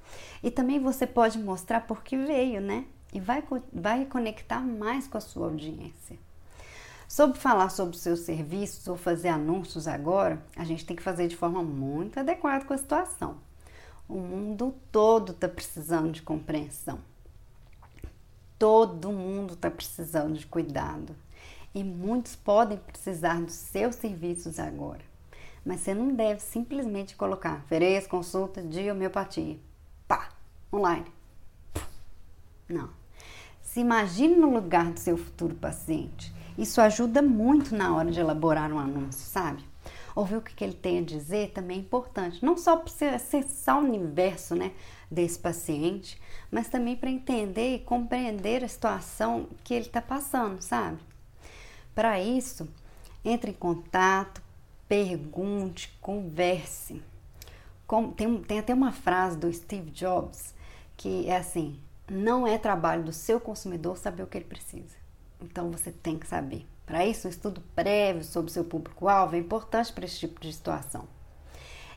E 0.43 0.51
também 0.51 0.79
você 0.79 1.07
pode 1.07 1.39
mostrar 1.39 1.81
por 1.81 2.03
que 2.03 2.15
veio, 2.15 2.61
né? 2.61 2.85
E 3.13 3.19
vai, 3.19 3.43
vai 3.73 4.05
conectar 4.05 4.61
mais 4.61 5.07
com 5.07 5.17
a 5.17 5.21
sua 5.21 5.47
audiência. 5.47 6.17
Sobre 7.07 7.39
falar 7.39 7.69
sobre 7.69 7.95
os 7.95 8.01
seus 8.01 8.21
serviços 8.21 8.87
ou 8.87 8.97
fazer 8.97 9.29
anúncios 9.29 9.87
agora, 9.87 10.43
a 10.55 10.63
gente 10.63 10.85
tem 10.85 10.95
que 10.95 11.03
fazer 11.03 11.27
de 11.27 11.35
forma 11.35 11.61
muito 11.61 12.19
adequada 12.19 12.65
com 12.65 12.73
a 12.73 12.77
situação. 12.77 13.37
O 14.07 14.19
mundo 14.19 14.75
todo 14.91 15.31
está 15.31 15.47
precisando 15.47 16.11
de 16.11 16.21
compreensão. 16.21 16.99
Todo 18.57 19.11
mundo 19.11 19.53
está 19.53 19.69
precisando 19.69 20.33
de 20.33 20.45
cuidado. 20.47 21.15
E 21.73 21.83
muitos 21.83 22.35
podem 22.35 22.77
precisar 22.77 23.41
dos 23.41 23.53
seus 23.53 23.95
serviços 23.95 24.59
agora. 24.59 25.01
Mas 25.65 25.81
você 25.81 25.93
não 25.93 26.13
deve 26.13 26.39
simplesmente 26.39 27.15
colocar 27.15 27.65
Ferez, 27.67 28.07
consulta 28.07 28.61
de 28.61 28.89
homeopatia. 28.89 29.59
Pá, 30.07 30.29
online. 30.71 31.11
Não. 32.69 32.89
Se 33.61 33.79
imagine 33.79 34.35
no 34.35 34.53
lugar 34.53 34.91
do 34.91 34.99
seu 34.99 35.17
futuro 35.17 35.55
paciente 35.55 36.33
isso 36.57 36.79
ajuda 36.79 37.21
muito 37.21 37.75
na 37.75 37.95
hora 37.95 38.09
de 38.09 38.19
elaborar 38.19 38.71
um 38.71 38.79
anúncio, 38.79 39.29
sabe? 39.29 39.63
Ouvir 40.15 40.37
o 40.37 40.41
que 40.41 40.63
ele 40.63 40.73
tem 40.73 40.99
a 40.99 41.03
dizer 41.03 41.51
também 41.51 41.77
é 41.77 41.81
importante, 41.81 42.43
não 42.43 42.57
só 42.57 42.77
para 42.77 43.15
acessar 43.15 43.77
o 43.77 43.83
universo 43.83 44.55
né, 44.55 44.71
desse 45.11 45.37
paciente, 45.37 46.19
mas 46.49 46.69
também 46.69 46.95
para 46.95 47.09
entender 47.09 47.75
e 47.75 47.79
compreender 47.79 48.63
a 48.63 48.67
situação 48.67 49.47
que 49.63 49.73
ele 49.73 49.87
está 49.87 50.01
passando, 50.01 50.61
sabe? 50.61 50.99
Para 51.93 52.19
isso, 52.21 52.67
entre 53.25 53.51
em 53.51 53.53
contato, 53.53 54.41
pergunte, 54.87 55.97
converse. 55.99 57.01
tem, 58.15 58.41
tem 58.43 58.59
até 58.59 58.73
uma 58.73 58.93
frase 58.93 59.37
do 59.37 59.51
Steve 59.51 59.91
Jobs 59.91 60.55
que 60.95 61.27
é 61.27 61.35
assim: 61.35 61.79
não 62.09 62.47
é 62.47 62.57
trabalho 62.57 63.03
do 63.03 63.11
seu 63.11 63.39
consumidor 63.39 63.97
saber 63.97 64.23
o 64.23 64.27
que 64.27 64.37
ele 64.37 64.45
precisa. 64.45 65.04
Então 65.45 65.71
você 65.71 65.91
tem 65.91 66.17
que 66.17 66.27
saber. 66.27 66.65
Para 66.85 67.05
isso, 67.05 67.27
um 67.27 67.29
estudo 67.29 67.61
prévio 67.75 68.23
sobre 68.23 68.49
o 68.49 68.53
seu 68.53 68.63
público-alvo 68.63 69.35
é 69.35 69.39
importante 69.39 69.93
para 69.93 70.05
esse 70.05 70.19
tipo 70.19 70.39
de 70.39 70.51
situação. 70.51 71.07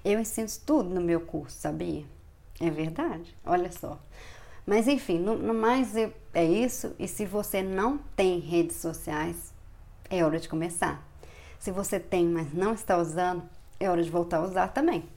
Eu 0.05 0.21
ensino 0.21 0.49
tudo 0.65 0.89
no 0.89 1.01
meu 1.01 1.21
curso, 1.21 1.59
sabia? 1.59 2.05
É 2.61 2.71
verdade, 2.71 3.37
olha 3.45 3.71
só. 3.73 4.01
Mas 4.67 4.87
enfim, 4.87 5.19
no, 5.19 5.37
no 5.37 5.55
mais 5.55 5.97
é, 5.97 6.13
é 6.33 6.45
isso. 6.45 6.95
E 6.99 7.09
se 7.09 7.25
você 7.25 7.63
não 7.63 7.99
tem 8.17 8.39
redes 8.39 8.77
sociais, 8.77 9.53
é 10.11 10.25
hora 10.25 10.39
de 10.39 10.49
começar. 10.49 11.07
Se 11.59 11.71
você 11.71 11.99
tem, 11.99 12.27
mas 12.27 12.53
não 12.53 12.73
está 12.73 12.97
usando, 12.97 13.43
é 13.81 13.91
hora 13.91 14.03
de 14.03 14.11
voltar 14.11 14.39
a 14.39 14.45
usar 14.45 14.69
também. 14.69 15.09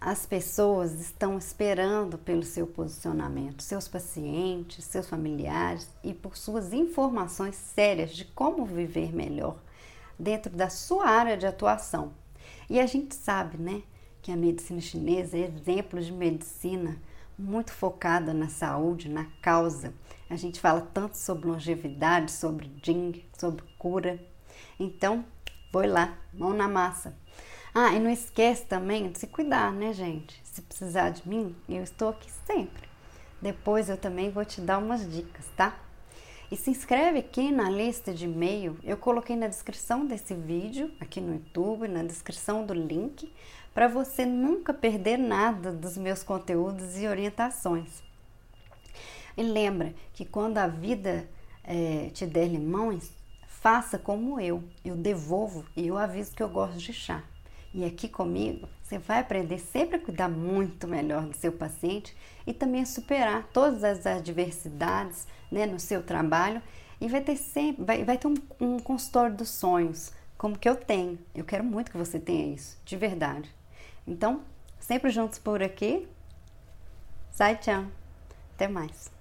As 0.00 0.24
pessoas 0.24 1.00
estão 1.00 1.36
esperando 1.36 2.16
pelo 2.18 2.44
seu 2.44 2.68
posicionamento, 2.68 3.64
seus 3.64 3.88
pacientes, 3.88 4.84
seus 4.84 5.08
familiares 5.08 5.90
e 6.04 6.14
por 6.14 6.36
suas 6.36 6.72
informações 6.72 7.56
sérias 7.56 8.14
de 8.14 8.24
como 8.24 8.64
viver 8.64 9.12
melhor 9.12 9.56
dentro 10.16 10.54
da 10.54 10.70
sua 10.70 11.08
área 11.08 11.36
de 11.36 11.46
atuação. 11.46 12.12
E 12.70 12.78
a 12.78 12.86
gente 12.86 13.12
sabe, 13.12 13.58
né, 13.58 13.82
que 14.22 14.30
a 14.30 14.36
medicina 14.36 14.80
chinesa 14.80 15.36
é 15.36 15.46
exemplo 15.46 16.00
de 16.00 16.12
medicina 16.12 16.96
muito 17.36 17.72
focada 17.72 18.32
na 18.32 18.48
saúde, 18.48 19.08
na 19.08 19.24
causa. 19.42 19.92
A 20.30 20.36
gente 20.36 20.60
fala 20.60 20.80
tanto 20.80 21.16
sobre 21.16 21.48
longevidade, 21.48 22.30
sobre 22.30 22.70
Jing, 22.82 23.24
sobre 23.36 23.64
cura. 23.76 24.20
Então, 24.78 25.24
foi 25.72 25.88
lá, 25.88 26.16
mão 26.32 26.52
na 26.52 26.68
massa. 26.68 27.16
Ah, 27.80 27.94
e 27.94 28.00
não 28.00 28.10
esquece 28.10 28.66
também 28.66 29.08
de 29.08 29.20
se 29.20 29.28
cuidar, 29.28 29.72
né, 29.72 29.92
gente? 29.92 30.40
Se 30.42 30.60
precisar 30.60 31.10
de 31.10 31.28
mim, 31.28 31.54
eu 31.68 31.80
estou 31.80 32.08
aqui 32.08 32.28
sempre. 32.44 32.88
Depois 33.40 33.88
eu 33.88 33.96
também 33.96 34.32
vou 34.32 34.44
te 34.44 34.60
dar 34.60 34.78
umas 34.78 35.08
dicas, 35.08 35.46
tá? 35.56 35.78
E 36.50 36.56
se 36.56 36.70
inscreve 36.70 37.20
aqui 37.20 37.52
na 37.52 37.70
lista 37.70 38.12
de 38.12 38.24
e-mail. 38.24 38.76
Eu 38.82 38.96
coloquei 38.96 39.36
na 39.36 39.46
descrição 39.46 40.04
desse 40.04 40.34
vídeo, 40.34 40.90
aqui 40.98 41.20
no 41.20 41.34
YouTube, 41.34 41.86
na 41.86 42.02
descrição 42.02 42.66
do 42.66 42.74
link, 42.74 43.32
para 43.72 43.86
você 43.86 44.26
nunca 44.26 44.74
perder 44.74 45.16
nada 45.16 45.70
dos 45.70 45.96
meus 45.96 46.24
conteúdos 46.24 46.98
e 46.98 47.06
orientações. 47.06 48.02
E 49.36 49.42
lembra 49.44 49.94
que 50.12 50.24
quando 50.24 50.58
a 50.58 50.66
vida 50.66 51.30
é, 51.62 52.10
te 52.12 52.26
der 52.26 52.48
limões, 52.48 53.12
faça 53.46 53.96
como 53.96 54.40
eu. 54.40 54.64
Eu 54.84 54.96
devolvo 54.96 55.64
e 55.76 55.86
eu 55.86 55.96
aviso 55.96 56.34
que 56.34 56.42
eu 56.42 56.48
gosto 56.48 56.76
de 56.76 56.92
chá. 56.92 57.22
E 57.72 57.84
aqui 57.84 58.08
comigo, 58.08 58.68
você 58.82 58.98
vai 58.98 59.20
aprender 59.20 59.58
sempre 59.58 59.96
a 59.96 59.98
cuidar 59.98 60.28
muito 60.28 60.88
melhor 60.88 61.22
do 61.24 61.36
seu 61.36 61.52
paciente 61.52 62.16
e 62.46 62.52
também 62.52 62.82
a 62.82 62.86
superar 62.86 63.46
todas 63.52 63.84
as 63.84 64.06
adversidades 64.06 65.26
né, 65.50 65.66
no 65.66 65.78
seu 65.78 66.02
trabalho 66.02 66.62
e 67.00 67.08
vai 67.08 67.20
ter 67.20 67.36
sempre, 67.36 67.84
vai, 67.84 68.04
vai 68.04 68.18
ter 68.18 68.26
um, 68.26 68.34
um 68.60 68.78
consultório 68.78 69.36
dos 69.36 69.50
sonhos, 69.50 70.12
como 70.36 70.58
que 70.58 70.68
eu 70.68 70.76
tenho. 70.76 71.18
Eu 71.34 71.44
quero 71.44 71.62
muito 71.62 71.90
que 71.90 71.98
você 71.98 72.18
tenha 72.18 72.54
isso, 72.54 72.78
de 72.84 72.96
verdade. 72.96 73.54
Então, 74.06 74.42
sempre 74.80 75.10
juntos 75.10 75.38
por 75.38 75.62
aqui. 75.62 76.08
Sai, 77.30 77.56
tchau. 77.56 77.84
Até 78.54 78.66
mais. 78.66 79.17